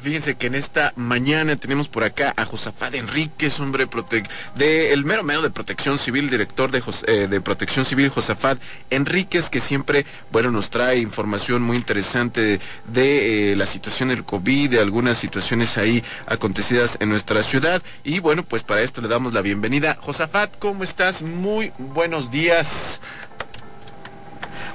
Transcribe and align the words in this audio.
Fíjense 0.00 0.36
que 0.36 0.46
en 0.46 0.54
esta 0.54 0.92
mañana 0.96 1.56
tenemos 1.56 1.88
por 1.88 2.04
acá 2.04 2.34
a 2.36 2.44
Josafat 2.44 2.94
Enríquez, 2.94 3.58
hombre 3.60 3.88
de 4.54 4.92
el 4.92 5.04
mero 5.04 5.22
mero 5.22 5.42
de 5.42 5.50
Protección 5.50 5.98
Civil, 5.98 6.28
director 6.28 6.70
de, 6.70 6.82
eh, 7.06 7.28
de 7.28 7.40
Protección 7.40 7.84
Civil, 7.84 8.10
Josafat 8.10 8.60
Enríquez, 8.90 9.48
que 9.48 9.60
siempre, 9.60 10.04
bueno, 10.30 10.50
nos 10.50 10.70
trae 10.70 10.98
información 10.98 11.62
muy 11.62 11.76
interesante 11.76 12.60
de, 12.86 13.52
eh, 13.52 13.56
la 13.56 13.66
situación 13.66 14.10
del 14.10 14.24
COVID, 14.24 14.70
de 14.70 14.80
algunas 14.80 15.16
situaciones 15.16 15.78
ahí 15.78 16.04
acontecidas 16.26 16.98
en 17.00 17.08
nuestra 17.08 17.42
ciudad. 17.42 17.82
Y 18.04 18.18
bueno, 18.20 18.44
pues 18.44 18.62
para 18.62 18.82
esto 18.82 19.00
le 19.00 19.08
damos 19.08 19.32
la 19.32 19.40
bienvenida. 19.40 19.96
Josafat, 20.00 20.58
¿cómo 20.58 20.84
estás? 20.84 21.22
Muy 21.22 21.72
buenos 21.78 22.30
días. 22.30 23.00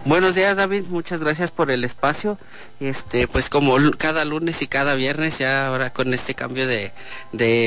Buenos 0.04 0.34
días 0.34 0.58
David, 0.58 0.86
muchas 0.90 1.20
gracias 1.20 1.52
por 1.52 1.70
el 1.70 1.84
espacio. 1.84 2.40
Este, 2.80 3.28
pues 3.28 3.50
como 3.50 3.78
cada 4.00 4.26
lunes 4.26 4.64
y 4.64 4.68
cada 4.68 4.96
viernes, 4.96 5.38
ya 5.38 5.68
ahora 5.68 5.94
con 5.94 6.12
este 6.16 6.34
cambio 6.34 6.66
de, 6.66 6.92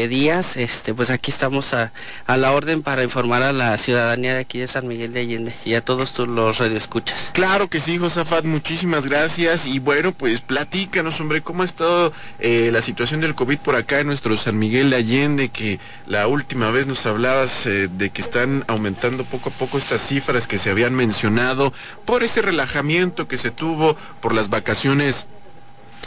días, 0.08 0.56
este, 0.56 0.92
pues 0.94 1.10
aquí 1.10 1.30
estamos 1.30 1.72
a, 1.74 1.92
la 2.26 2.50
orden 2.50 2.82
para 2.82 3.04
informar 3.04 3.44
a 3.44 3.52
la 3.52 3.78
ciudadanía 3.78 4.34
de 4.34 4.40
aquí 4.40 4.58
de 4.58 4.66
San 4.66 4.88
Miguel 4.88 5.12
de 5.12 5.20
Allende 5.20 5.54
y 5.64 5.74
a 5.74 5.84
todos 5.84 6.12
tus, 6.12 6.26
los 6.26 6.58
radioescuchas. 6.58 7.30
Claro 7.34 7.70
que 7.70 7.78
sí, 7.78 7.98
Josafat, 7.98 8.44
muchísimas 8.44 9.06
gracias. 9.06 9.66
Y 9.68 9.78
bueno, 9.78 10.10
pues 10.10 10.40
platícanos, 10.40 11.20
hombre, 11.20 11.40
cómo 11.40 11.62
ha 11.62 11.66
estado 11.66 12.12
eh, 12.40 12.70
la 12.72 12.82
situación 12.82 13.20
del 13.20 13.36
COVID 13.36 13.58
por 13.58 13.76
acá 13.76 14.00
en 14.00 14.08
nuestro 14.08 14.36
San 14.36 14.58
Miguel 14.58 14.90
de 14.90 14.96
Allende, 14.96 15.50
que 15.50 15.78
la 16.08 16.26
última 16.26 16.72
vez 16.72 16.88
nos 16.88 17.06
hablabas 17.06 17.66
eh, 17.66 17.86
de 17.86 18.10
que 18.10 18.22
están 18.22 18.64
aumentando 18.66 19.22
poco 19.22 19.50
a 19.50 19.52
poco 19.52 19.78
estas 19.78 20.04
cifras 20.04 20.48
que 20.48 20.58
se 20.58 20.70
habían 20.70 20.94
mencionado 20.94 21.72
por 22.04 22.23
ese 22.24 22.42
relajamiento 22.42 23.28
que 23.28 23.38
se 23.38 23.50
tuvo 23.50 23.96
por 24.20 24.34
las 24.34 24.48
vacaciones 24.48 25.26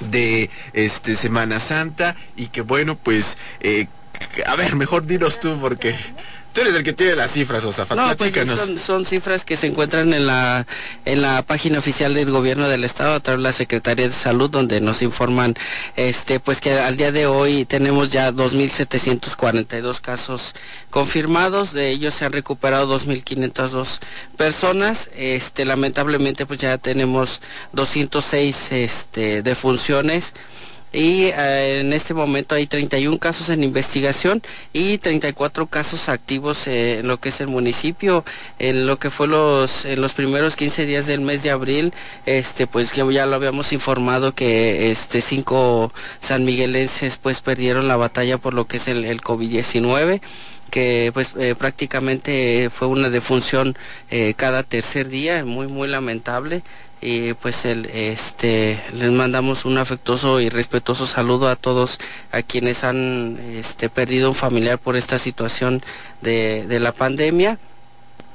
de 0.02 0.50
este 0.74 1.16
Semana 1.16 1.60
Santa 1.60 2.16
y 2.36 2.48
que 2.48 2.62
bueno 2.62 2.96
pues 2.96 3.38
eh, 3.62 3.88
a 4.46 4.56
ver 4.56 4.76
mejor 4.76 5.06
dinos 5.06 5.40
tú 5.40 5.58
porque 5.60 5.96
Tú 6.58 6.62
eres 6.62 6.74
el 6.74 6.82
que 6.82 6.94
tiene 6.94 7.16
las 7.16 7.34
cifras, 7.34 7.64
o 7.66 7.72
sea, 7.72 7.86
no, 7.96 8.18
pues 8.18 8.34
son, 8.80 9.06
cifras 9.06 9.46
que 9.46 9.56
se 9.56 9.68
encuentran 9.68 10.12
en 10.12 10.26
la 10.26 10.66
en 11.06 11.22
la 11.22 11.44
página 11.44 11.78
oficial 11.78 12.16
del 12.16 12.32
gobierno 12.32 12.68
del 12.68 12.84
estado 12.84 13.14
a 13.14 13.20
través 13.20 13.38
de 13.38 13.44
la 13.44 13.54
Secretaría 13.54 14.08
de 14.08 14.14
Salud 14.16 14.50
donde 14.50 14.82
nos 14.82 15.04
informan 15.04 15.54
este 15.98 16.40
pues 16.40 16.60
que 16.60 16.72
al 16.80 16.98
día 16.98 17.12
de 17.12 17.28
hoy 17.28 17.66
tenemos 17.66 18.12
ya 18.12 18.32
2742 18.32 20.02
casos 20.02 20.56
confirmados, 20.90 21.74
de 21.74 21.92
ellos 21.92 22.16
se 22.16 22.26
han 22.26 22.32
recuperado 22.34 22.88
2502 22.88 24.00
personas. 24.36 25.12
Este 25.16 25.64
lamentablemente 25.64 26.48
pues 26.48 26.60
ya 26.60 26.80
tenemos 26.80 27.40
206 27.74 28.72
este 28.72 29.44
defunciones 29.44 30.34
y 30.94 31.26
eh, 31.26 31.82
en 31.82 31.94
este 31.94 32.14
momento 32.14 32.56
hay 32.56 32.66
31 32.66 33.20
casos 33.20 33.50
en 33.50 33.64
investigación 33.64 34.42
y 34.74 34.98
34 34.98 35.68
casos 35.68 36.08
activos 36.10 36.68
en 36.68 37.08
lo 37.08 37.20
que 37.20 37.30
es 37.30 37.42
el 37.42 37.48
municipio. 37.48 38.24
En 38.60 38.88
lo 38.88 38.98
que 38.98 39.10
fue 39.10 39.28
los 39.28 39.86
en 39.86 40.02
los 40.02 40.14
primeros 40.14 40.56
15 40.56 40.86
días 40.86 41.06
del 41.06 41.22
mes 41.22 41.44
de 41.44 41.52
abril, 41.52 41.94
este 42.26 42.68
pues 42.68 42.92
ya 42.94 43.26
lo 43.26 43.36
habíamos 43.36 43.74
informado 43.74 44.34
que 44.34 44.92
este 44.92 45.22
cinco 45.22 45.92
sanmiguelenses 46.22 47.18
pues 47.18 47.42
perdieron 47.42 47.88
la 47.88 47.98
batalla 47.98 48.38
por 48.38 48.54
lo 48.54 48.66
que 48.68 48.78
es 48.78 48.88
el, 48.88 49.06
el 49.06 49.22
COVID-19 49.22 50.22
que 50.70 51.12
pues 51.14 51.32
eh, 51.38 51.56
prácticamente 51.58 52.70
fue 52.70 52.88
una 52.88 53.10
defunción 53.10 53.78
eh, 54.10 54.34
cada 54.36 54.64
tercer 54.64 55.08
día, 55.10 55.46
muy 55.46 55.68
muy 55.68 55.88
lamentable 55.88 56.64
y 57.02 57.34
pues 57.34 57.66
este 57.66 58.82
les 58.94 59.12
mandamos 59.12 59.66
un 59.66 59.78
afectuoso 59.78 60.40
y 60.42 60.50
respetuoso 60.50 61.06
saludo 61.06 61.48
a 61.48 61.56
todos 61.56 62.00
a 62.32 62.42
quienes 62.42 62.84
han 62.84 63.38
este, 63.54 63.90
perdido 63.90 64.30
un 64.30 64.36
familiar 64.36 64.80
por 64.80 64.96
esta 64.96 65.20
situación 65.20 65.84
de, 66.22 66.66
de 66.68 66.80
la 66.80 66.92
pandemia 66.92 67.60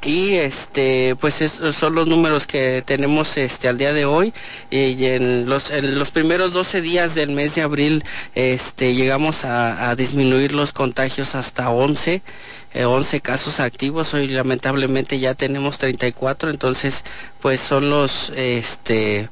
y 0.04 0.34
este 0.34 1.16
pues 1.20 1.34
son 1.34 1.94
los 1.94 2.08
números 2.08 2.46
que 2.46 2.82
tenemos 2.84 3.36
este 3.36 3.68
al 3.68 3.78
día 3.78 3.92
de 3.92 4.04
hoy. 4.04 4.32
Y 4.70 5.04
en 5.04 5.48
los, 5.48 5.70
los 5.70 6.10
primeros 6.10 6.52
12 6.52 6.80
días 6.80 7.14
del 7.14 7.30
mes 7.30 7.54
de 7.54 7.62
abril 7.62 8.04
este 8.34 8.94
llegamos 8.94 9.44
a, 9.44 9.94
disminuir 9.94 10.52
los 10.52 10.72
contagios 10.72 11.34
hasta 11.34 11.70
11 11.70 12.22
11 12.74 13.16
eh, 13.16 13.20
casos 13.20 13.60
activos. 13.60 14.14
Hoy 14.14 14.28
lamentablemente 14.28 15.18
ya 15.18 15.34
tenemos 15.34 15.78
34 15.78 16.50
entonces 16.50 17.04
pues 17.40 17.60
son 17.60 17.90
los 17.90 18.30
este 18.30 19.28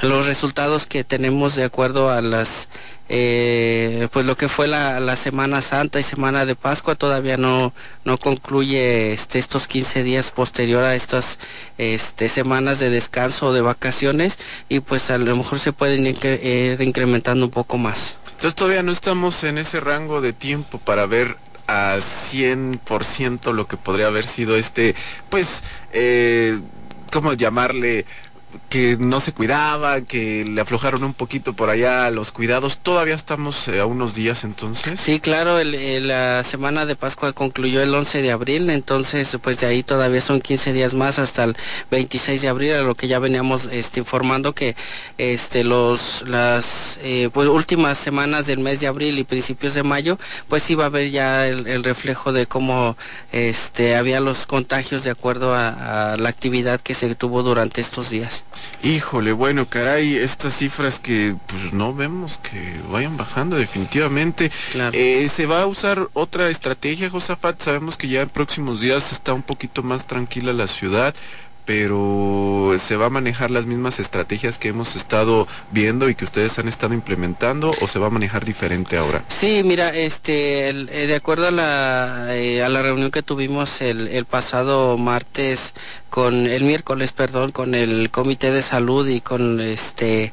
los 0.00 0.26
resultados 0.26 0.86
que 0.86 1.04
tenemos 1.04 1.54
de 1.54 1.64
acuerdo 1.64 2.10
a 2.10 2.20
las 2.20 2.68
eh, 3.14 4.08
pues 4.10 4.24
lo 4.24 4.38
que 4.38 4.48
fue 4.48 4.66
la, 4.66 5.16
Semana 5.16 5.60
Santa 5.60 6.00
y 6.00 6.02
Semana 6.02 6.46
de 6.46 6.56
Pascua 6.56 6.94
todavía 6.94 7.36
no, 7.36 7.74
no 8.06 8.16
concluye 8.16 9.12
este, 9.12 9.38
estos 9.38 9.68
15 9.68 10.02
días 10.02 10.30
posterior 10.30 10.82
a 10.82 10.94
estas 10.94 11.38
este, 11.76 12.30
semanas 12.30 12.78
de 12.78 12.88
descanso 12.88 13.48
o 13.48 13.52
de 13.52 13.60
vacaciones 13.60 14.38
y 14.70 14.80
pues 14.80 15.10
a 15.10 15.18
lo 15.18 15.36
mejor 15.36 15.58
se 15.58 15.74
pueden 15.74 16.06
ir 16.06 16.80
incrementando 16.80 17.44
un 17.44 17.50
poco 17.50 17.76
más. 17.76 18.16
Entonces 18.28 18.54
todavía 18.54 18.82
no 18.82 18.92
estamos 18.92 19.44
en 19.44 19.58
ese 19.58 19.80
rango 19.80 20.22
de 20.22 20.32
tiempo 20.32 20.78
para 20.78 21.04
ver 21.04 21.36
a 21.66 21.98
100% 21.98 23.52
lo 23.52 23.68
que 23.68 23.76
podría 23.76 24.06
haber 24.06 24.26
sido 24.26 24.56
este, 24.56 24.94
pues, 25.28 25.62
eh, 25.92 26.58
¿cómo 27.12 27.34
llamarle? 27.34 28.06
Que 28.68 28.96
no 28.98 29.20
se 29.20 29.32
cuidaban, 29.32 30.04
que 30.06 30.44
le 30.44 30.60
aflojaron 30.60 31.04
un 31.04 31.14
poquito 31.14 31.52
por 31.52 31.70
allá 31.70 32.10
los 32.10 32.32
cuidados. 32.32 32.78
Todavía 32.78 33.14
estamos 33.14 33.68
eh, 33.68 33.80
a 33.80 33.86
unos 33.86 34.14
días 34.14 34.44
entonces. 34.44 34.98
Sí, 34.98 35.20
claro, 35.20 35.62
la 35.62 36.44
semana 36.44 36.86
de 36.86 36.96
Pascua 36.96 37.32
concluyó 37.32 37.82
el 37.82 37.94
11 37.94 38.22
de 38.22 38.32
abril, 38.32 38.70
entonces 38.70 39.36
pues 39.42 39.60
de 39.60 39.66
ahí 39.66 39.82
todavía 39.82 40.20
son 40.20 40.40
15 40.40 40.72
días 40.72 40.94
más 40.94 41.18
hasta 41.18 41.44
el 41.44 41.56
26 41.90 42.42
de 42.42 42.48
abril, 42.48 42.72
a 42.72 42.82
lo 42.82 42.94
que 42.94 43.08
ya 43.08 43.18
veníamos 43.18 43.68
este, 43.70 44.00
informando 44.00 44.54
que 44.54 44.74
este, 45.18 45.64
los, 45.64 46.24
las 46.26 46.98
eh, 47.02 47.30
pues, 47.32 47.48
últimas 47.48 47.98
semanas 47.98 48.46
del 48.46 48.60
mes 48.60 48.80
de 48.80 48.86
abril 48.86 49.18
y 49.18 49.24
principios 49.24 49.74
de 49.74 49.82
mayo, 49.82 50.18
pues 50.48 50.68
iba 50.70 50.84
a 50.84 50.86
haber 50.86 51.10
ya 51.10 51.46
el, 51.46 51.82
reflejo 51.82 52.32
de 52.32 52.46
cómo 52.46 52.96
este, 53.32 53.96
había 53.96 54.20
los 54.20 54.46
contagios 54.46 55.04
de 55.04 55.10
acuerdo 55.10 55.54
a 55.54 56.16
la 56.18 56.28
actividad 56.28 56.80
que 56.80 56.94
se 56.94 57.12
tuvo 57.14 57.42
durante 57.42 57.80
estos 57.80 58.10
días. 58.10 58.41
Híjole, 58.82 59.32
bueno, 59.32 59.68
caray, 59.68 60.16
estas 60.16 60.54
cifras 60.56 60.98
que 60.98 61.36
pues 61.46 61.72
no 61.72 61.94
vemos 61.94 62.38
que 62.38 62.80
vayan 62.90 63.16
bajando 63.16 63.56
definitivamente. 63.56 64.50
Eh, 64.92 65.28
¿Se 65.28 65.46
va 65.46 65.62
a 65.62 65.66
usar 65.66 66.08
otra 66.14 66.48
estrategia, 66.48 67.08
Josafat? 67.08 67.62
Sabemos 67.62 67.96
que 67.96 68.08
ya 68.08 68.22
en 68.22 68.28
próximos 68.28 68.80
días 68.80 69.12
está 69.12 69.34
un 69.34 69.42
poquito 69.42 69.82
más 69.84 70.06
tranquila 70.06 70.52
la 70.52 70.66
ciudad, 70.66 71.14
pero 71.64 72.74
se 72.78 72.96
va 72.96 73.06
a 73.06 73.10
manejar 73.10 73.50
las 73.50 73.66
mismas 73.66 74.00
estrategias 74.00 74.58
que 74.58 74.68
hemos 74.68 74.96
estado 74.96 75.46
viendo 75.70 76.08
y 76.08 76.14
que 76.14 76.24
ustedes 76.24 76.58
han 76.58 76.68
estado 76.68 76.94
implementando 76.94 77.72
o 77.80 77.86
se 77.86 77.98
va 77.98 78.08
a 78.08 78.10
manejar 78.10 78.44
diferente 78.44 78.96
ahora? 78.96 79.24
Sí, 79.28 79.62
mira, 79.64 79.94
este, 79.94 80.70
eh, 80.70 81.06
de 81.06 81.14
acuerdo 81.14 81.48
a 81.48 81.50
la, 81.50 82.26
eh, 82.30 82.62
a 82.62 82.68
la 82.68 82.82
reunión 82.82 83.10
que 83.10 83.22
tuvimos 83.22 83.80
el, 83.80 84.08
el 84.08 84.24
pasado 84.24 84.98
martes 84.98 85.74
con 86.10 86.46
el 86.46 86.64
miércoles, 86.64 87.12
perdón, 87.12 87.50
con 87.50 87.74
el 87.74 88.10
Comité 88.10 88.50
de 88.50 88.62
Salud 88.62 89.06
y 89.08 89.20
con 89.20 89.60
este 89.60 90.32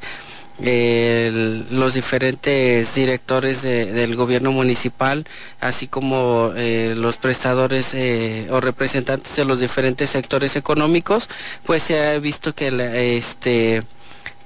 los 0.62 1.94
diferentes 1.94 2.94
directores 2.94 3.62
del 3.62 4.16
gobierno 4.16 4.52
municipal, 4.52 5.26
así 5.60 5.88
como 5.88 6.52
eh, 6.56 6.96
los 6.98 7.18
prestadores 7.18 7.94
eh, 7.94 8.48
o 8.52 8.60
representantes 8.60 9.36
de 9.36 9.46
los 9.46 9.60
diferentes 9.60 10.10
sectores 10.10 10.56
económicos, 10.56 11.30
pues 11.64 11.84
se 11.84 12.06
ha 12.06 12.20
visto 12.20 12.54
que 12.54 13.18
este 13.18 13.84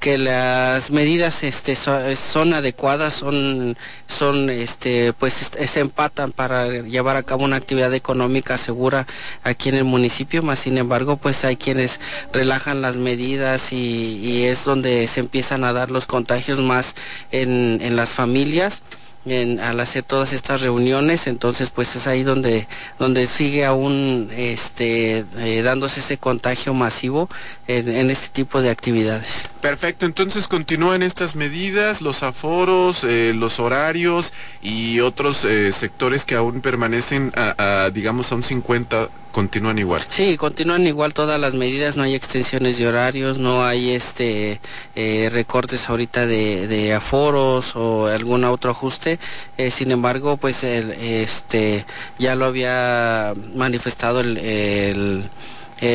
que 0.04 0.18
las 0.18 0.92
medidas 0.92 1.44
este, 1.44 1.78
son, 1.78 2.54
adecuadas, 2.54 3.14
son, 3.14 3.78
son 4.06 4.50
este, 4.50 5.14
pues 5.14 5.34
se 5.34 5.80
empatan 5.80 6.34
para 6.34 6.68
llevar 6.68 7.16
a 7.16 7.24
cabo 7.24 7.46
una 7.46 7.56
actividad 7.56 7.94
económica 7.94 8.58
segura 8.58 9.08
aquí 9.44 9.70
en 9.70 9.76
el 9.76 9.86
municipio, 9.86 10.44
más 10.44 10.60
sin 10.60 10.78
embargo 10.78 11.16
pues 11.16 11.46
hay 11.46 11.56
quienes 11.56 12.02
relajan 12.34 12.82
las 12.82 12.98
medidas 12.98 13.72
y, 13.72 14.44
es 14.44 14.66
donde 14.66 15.08
se 15.08 15.22
empiezan 15.22 15.64
a 15.64 15.72
dar 15.72 15.90
los 15.90 16.06
contagios 16.06 16.60
más 16.60 16.96
en, 17.32 17.80
en 17.82 17.96
las 17.96 18.10
familias 18.10 18.84
al 19.26 19.80
hacer 19.80 20.04
todas 20.04 20.34
estas 20.34 20.62
reuniones, 20.62 21.28
entonces 21.28 21.70
pues 21.70 21.96
es 21.96 22.08
ahí 22.08 22.24
donde, 22.24 22.68
donde 23.00 23.26
sigue 23.28 23.64
aún 23.64 24.30
este, 24.36 25.24
eh, 25.38 25.62
dándose 25.64 26.02
ese 26.02 26.18
contagio 26.18 26.74
masivo 26.74 27.30
en, 27.68 28.10
este 28.10 28.30
tipo 28.30 28.62
de 28.62 28.70
actividades. 28.70 29.52
Perfecto, 29.62 30.06
entonces 30.06 30.48
continúan 30.48 31.04
estas 31.04 31.36
medidas, 31.36 32.02
los 32.02 32.24
aforos, 32.24 33.04
eh, 33.04 33.34
los 33.36 33.60
horarios 33.60 34.34
y 34.62 35.00
otros 35.00 35.46
eh, 35.46 35.72
sectores 35.72 36.26
que 36.26 36.36
aún 36.36 36.62
permanecen 36.62 37.32
a, 37.36 37.90
digamos 37.94 38.32
a 38.32 38.36
un 38.36 38.44
50 38.44 39.10
continúan 39.32 39.80
igual. 39.80 40.06
Sí, 40.10 40.38
continúan 40.38 40.86
igual 40.86 41.14
todas 41.14 41.40
las 41.40 41.56
medidas, 41.56 41.98
no 41.98 42.04
hay 42.04 42.14
extensiones 42.14 42.78
de 42.78 42.88
horarios, 42.88 43.40
no 43.40 43.66
hay 43.66 43.92
este 43.92 44.62
eh, 44.96 45.30
recortes 45.32 45.90
ahorita 45.90 46.28
de, 46.28 46.94
aforos 46.94 47.76
o 47.76 48.08
algún 48.08 48.44
otro 48.44 48.72
ajuste. 48.72 49.20
Eh, 49.58 49.72
sin 49.72 49.92
embargo, 49.92 50.38
pues 50.38 50.64
el, 50.64 50.92
este 50.92 51.86
ya 52.20 52.36
lo 52.36 52.46
había 52.46 53.34
manifestado 53.56 54.20
el 54.20 54.38
el 54.38 55.30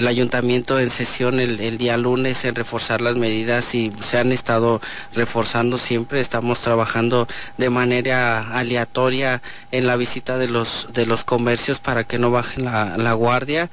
ayuntamiento 0.06 0.78
en 0.78 0.90
sesión 0.90 1.40
el, 1.40 1.78
día 1.78 1.96
lunes 1.96 2.44
en 2.44 2.54
reforzar 2.54 3.00
las 3.00 3.16
medidas 3.16 3.74
y 3.74 3.90
se 4.02 4.18
han 4.18 4.32
estado 4.32 4.80
reforzando 5.14 5.78
siempre. 5.78 6.20
Estamos 6.20 6.60
trabajando 6.60 7.26
de 7.56 7.70
manera 7.70 8.40
aleatoria 8.52 9.42
en 9.72 9.86
la 9.86 9.96
visita 9.96 10.38
de 10.38 10.48
los, 10.48 10.88
de 10.92 11.06
los 11.06 11.24
comercios 11.24 11.80
para 11.80 12.04
que 12.04 12.18
no 12.18 12.30
bajen 12.30 12.64
la 12.64 13.12
guardia 13.14 13.70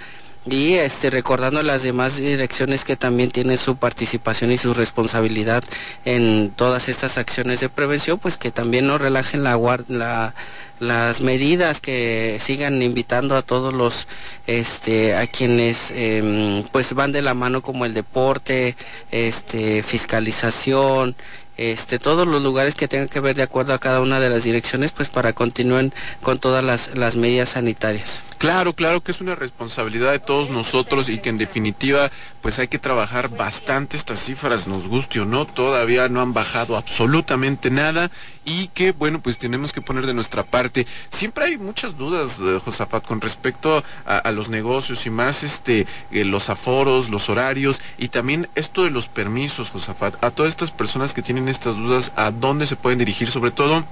y 0.47 0.73
este 0.75 1.09
recordando 1.09 1.63
las 1.63 1.83
demás 1.83 2.17
direcciones 2.17 2.85
que 2.85 2.95
también 2.95 3.31
tienen 3.31 3.57
su 3.57 3.77
participación 3.77 4.51
y 4.51 4.57
su 4.57 4.73
responsabilidad 4.73 5.63
en 6.05 6.51
todas 6.55 6.87
estas 6.87 7.17
acciones 7.17 7.59
de 7.59 7.69
prevención 7.69 8.19
pues 8.19 8.37
que 8.37 8.51
también 8.51 8.87
no 8.87 8.97
relajen 8.97 9.43
la, 9.43 9.59
la 9.87 10.35
las 10.79 11.21
medidas 11.21 11.79
que 11.79 12.37
sigan 12.41 12.81
invitando 12.81 13.37
a 13.37 13.41
todos 13.41 13.73
los 13.73 14.07
este 14.45 15.15
a 15.15 15.25
quienes 15.25 15.91
em, 15.91 16.63
pues 16.71 16.93
van 16.93 17.11
de 17.11 17.21
la 17.21 17.33
mano 17.33 17.61
como 17.61 17.85
el 17.85 17.93
deporte 17.93 18.75
este 19.11 19.83
fiscalización 19.83 21.15
este, 21.57 21.99
todos 21.99 22.27
los 22.27 22.41
lugares 22.43 22.75
que 22.75 22.87
tengan 22.87 23.09
que 23.09 23.19
ver 23.19 23.35
de 23.35 23.43
acuerdo 23.43 23.73
a 23.73 23.79
cada 23.79 24.01
una 24.01 24.19
de 24.19 24.29
las 24.29 24.43
direcciones, 24.43 24.91
pues 24.91 25.09
para 25.09 25.33
continúen 25.33 25.93
con 26.21 26.39
todas 26.39 26.63
las, 26.63 26.95
las 26.95 27.15
medidas 27.15 27.49
sanitarias. 27.49 28.23
Claro, 28.37 28.73
claro 28.73 29.01
que 29.01 29.11
es 29.11 29.21
una 29.21 29.33
responsabilidad 29.33 30.11
de 30.11 30.19
todos 30.19 30.49
nosotros 30.49 31.07
y 31.07 31.19
que 31.19 31.29
en 31.29 31.37
definitiva 31.37 32.11
pues 32.41 32.59
hay 32.59 32.67
que 32.67 32.77
trabajar 32.77 33.29
bastante 33.29 33.97
estas 33.97 34.23
cifras, 34.23 34.67
nos 34.67 34.87
guste 34.87 35.21
o 35.21 35.25
no, 35.25 35.45
todavía 35.45 36.09
no 36.09 36.21
han 36.21 36.33
bajado 36.33 36.75
absolutamente 36.75 37.71
nada 37.71 38.11
y 38.43 38.67
que 38.67 38.91
bueno 38.91 39.21
pues 39.21 39.37
tenemos 39.37 39.71
que 39.71 39.81
poner 39.81 40.05
de 40.05 40.13
nuestra 40.13 40.43
parte. 40.43 40.85
Siempre 41.09 41.45
hay 41.45 41.57
muchas 41.57 41.97
dudas, 41.97 42.37
eh, 42.41 42.59
Josafat, 42.63 43.05
con 43.05 43.21
respecto 43.21 43.83
a, 44.05 44.31
los 44.31 44.49
negocios 44.49 45.05
y 45.05 45.09
más 45.09 45.43
este 45.43 45.87
eh, 46.11 46.25
los 46.25 46.49
aforos, 46.49 47.09
los 47.09 47.29
horarios 47.29 47.81
y 47.97 48.09
también 48.09 48.49
esto 48.55 48.83
de 48.83 48.91
los 48.91 49.07
permisos, 49.07 49.69
Josafat, 49.69 50.23
a 50.23 50.29
todas 50.29 50.49
estas 50.49 50.71
personas 50.71 51.13
que 51.13 51.21
tienen 51.21 51.44
estas 51.49 51.77
dudas, 51.77 52.11
a 52.15 52.31
dónde 52.31 52.67
se 52.67 52.75
pueden 52.75 52.99
dirigir, 52.99 53.29
sobre 53.29 53.51
todo 53.51 53.85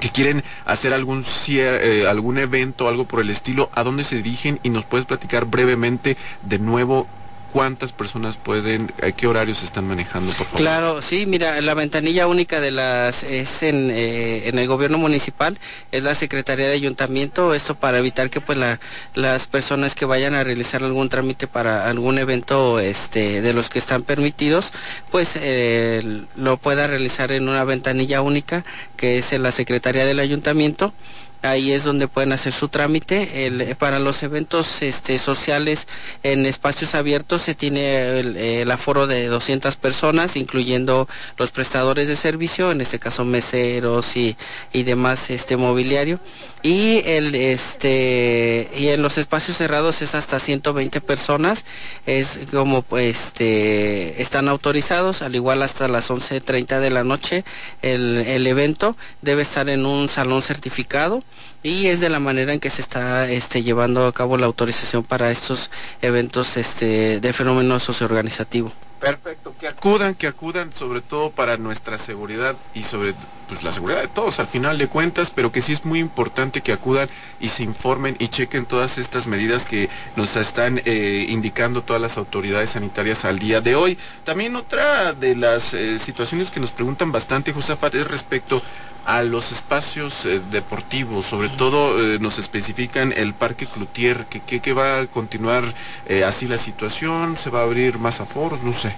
que 0.00 0.10
quieren 0.10 0.42
hacer 0.64 0.92
algún, 0.92 1.24
eh, 1.46 2.06
algún 2.08 2.38
evento, 2.38 2.88
algo 2.88 3.04
por 3.04 3.20
el 3.20 3.30
estilo, 3.30 3.70
¿a 3.72 3.84
dónde 3.84 4.02
se 4.02 4.16
dirigen? 4.16 4.58
Y 4.64 4.70
nos 4.70 4.84
puedes 4.84 5.06
platicar 5.06 5.44
brevemente 5.44 6.16
de 6.42 6.58
nuevo 6.58 7.06
cuántas 7.52 7.92
personas 7.92 8.38
pueden, 8.38 8.92
a 9.02 9.12
qué 9.12 9.26
horarios 9.26 9.62
están 9.62 9.86
manejando, 9.86 10.32
por 10.32 10.46
favor. 10.46 10.60
Claro, 10.60 11.02
sí, 11.02 11.26
mira, 11.26 11.60
la 11.60 11.74
ventanilla 11.74 12.26
única 12.26 12.60
de 12.60 12.70
las 12.70 13.22
es 13.22 13.62
en, 13.62 13.90
eh, 13.90 14.48
en 14.48 14.58
el 14.58 14.66
gobierno 14.66 14.98
municipal, 14.98 15.58
es 15.92 16.02
la 16.02 16.14
Secretaría 16.14 16.66
de 16.66 16.72
Ayuntamiento, 16.72 17.54
esto 17.54 17.74
para 17.74 17.98
evitar 17.98 18.30
que 18.30 18.40
pues 18.40 18.56
la, 18.56 18.80
las 19.14 19.46
personas 19.46 19.94
que 19.94 20.06
vayan 20.06 20.34
a 20.34 20.44
realizar 20.44 20.82
algún 20.82 21.10
trámite 21.10 21.46
para 21.46 21.88
algún 21.88 22.18
evento 22.18 22.80
este 22.80 23.42
de 23.42 23.52
los 23.52 23.68
que 23.68 23.78
están 23.78 24.02
permitidos, 24.02 24.72
pues 25.10 25.38
eh, 25.40 26.24
lo 26.36 26.56
pueda 26.56 26.86
realizar 26.86 27.32
en 27.32 27.48
una 27.48 27.64
ventanilla 27.64 28.22
única 28.22 28.64
que 28.96 29.18
es 29.18 29.32
en 29.32 29.42
la 29.42 29.52
Secretaría 29.52 30.06
del 30.06 30.20
Ayuntamiento 30.20 30.94
ahí 31.42 31.72
es 31.72 31.84
donde 31.84 32.08
pueden 32.08 32.32
hacer 32.32 32.52
su 32.52 32.68
trámite. 32.68 33.46
El, 33.46 33.76
para 33.76 33.98
los 33.98 34.22
eventos 34.22 34.82
este, 34.82 35.18
sociales 35.18 35.86
en 36.22 36.46
espacios 36.46 36.94
abiertos 36.94 37.42
se 37.42 37.54
tiene 37.54 38.20
el, 38.20 38.70
aforo 38.70 39.06
de 39.06 39.26
200 39.26 39.76
personas, 39.76 40.36
incluyendo 40.36 41.08
los 41.36 41.50
prestadores 41.50 42.08
de 42.08 42.16
servicio, 42.16 42.70
en 42.70 42.80
este 42.80 42.98
caso 42.98 43.24
meseros 43.24 44.16
y, 44.16 44.36
y 44.72 44.84
demás 44.84 45.30
este, 45.30 45.56
mobiliario. 45.56 46.20
Y, 46.62 47.02
el, 47.06 47.34
este, 47.34 48.70
y 48.76 48.88
en 48.88 49.02
los 49.02 49.18
espacios 49.18 49.56
cerrados 49.56 50.00
es 50.00 50.14
hasta 50.14 50.38
120 50.38 51.00
personas, 51.00 51.64
es 52.06 52.38
como 52.52 52.84
este, 52.96 54.22
están 54.22 54.48
autorizados, 54.48 55.22
al 55.22 55.34
igual 55.34 55.62
hasta 55.62 55.88
las 55.88 56.10
11.30 56.10 56.78
de 56.78 56.90
la 56.90 57.02
noche 57.02 57.44
el, 57.82 58.18
el 58.26 58.46
evento 58.46 58.96
debe 59.22 59.42
estar 59.42 59.68
en 59.68 59.86
un 59.86 60.08
salón 60.08 60.40
certificado 60.40 61.22
y 61.62 61.86
es 61.86 62.00
de 62.00 62.08
la 62.08 62.18
manera 62.18 62.52
en 62.52 62.60
que 62.60 62.70
se 62.70 62.82
está 62.82 63.28
este, 63.28 63.62
llevando 63.62 64.06
a 64.06 64.12
cabo 64.12 64.36
la 64.36 64.46
autorización 64.46 65.04
para 65.04 65.30
estos 65.30 65.70
eventos 66.00 66.56
este, 66.56 67.20
de 67.20 67.32
fenómeno 67.32 67.78
socioorganizativo. 67.78 68.72
Perfecto, 69.02 69.52
que 69.58 69.66
acudan, 69.66 70.14
que 70.14 70.28
acudan 70.28 70.72
sobre 70.72 71.00
todo 71.00 71.30
para 71.30 71.56
nuestra 71.56 71.98
seguridad 71.98 72.56
y 72.72 72.84
sobre 72.84 73.14
pues, 73.48 73.64
la 73.64 73.72
seguridad 73.72 74.00
de 74.00 74.06
todos 74.06 74.38
al 74.38 74.46
final 74.46 74.78
de 74.78 74.86
cuentas, 74.86 75.32
pero 75.32 75.50
que 75.50 75.60
sí 75.60 75.72
es 75.72 75.84
muy 75.84 75.98
importante 75.98 76.60
que 76.60 76.72
acudan 76.72 77.08
y 77.40 77.48
se 77.48 77.64
informen 77.64 78.14
y 78.20 78.28
chequen 78.28 78.64
todas 78.64 78.98
estas 78.98 79.26
medidas 79.26 79.66
que 79.66 79.88
nos 80.14 80.36
están 80.36 80.80
eh, 80.84 81.26
indicando 81.28 81.82
todas 81.82 82.00
las 82.00 82.16
autoridades 82.16 82.70
sanitarias 82.70 83.24
al 83.24 83.40
día 83.40 83.60
de 83.60 83.74
hoy. 83.74 83.98
También 84.22 84.54
otra 84.54 85.12
de 85.14 85.34
las 85.34 85.74
eh, 85.74 85.98
situaciones 85.98 86.52
que 86.52 86.60
nos 86.60 86.70
preguntan 86.70 87.10
bastante, 87.10 87.52
Josafat, 87.52 87.96
es 87.96 88.06
respecto 88.06 88.62
a 89.04 89.22
los 89.22 89.52
espacios 89.52 90.24
eh, 90.26 90.40
deportivos, 90.50 91.26
sobre 91.26 91.48
todo 91.48 92.00
eh, 92.00 92.18
nos 92.20 92.38
especifican 92.38 93.12
el 93.16 93.34
Parque 93.34 93.66
Cloutier, 93.66 94.26
que, 94.26 94.40
que, 94.40 94.72
va 94.72 95.00
a 95.00 95.06
continuar 95.06 95.64
eh, 96.08 96.24
así 96.24 96.46
la 96.46 96.58
situación, 96.58 97.36
se 97.36 97.50
va 97.50 97.60
a 97.60 97.64
abrir 97.64 97.98
más 97.98 98.20
aforos, 98.20 98.62
no 98.62 98.72
sé. 98.72 98.94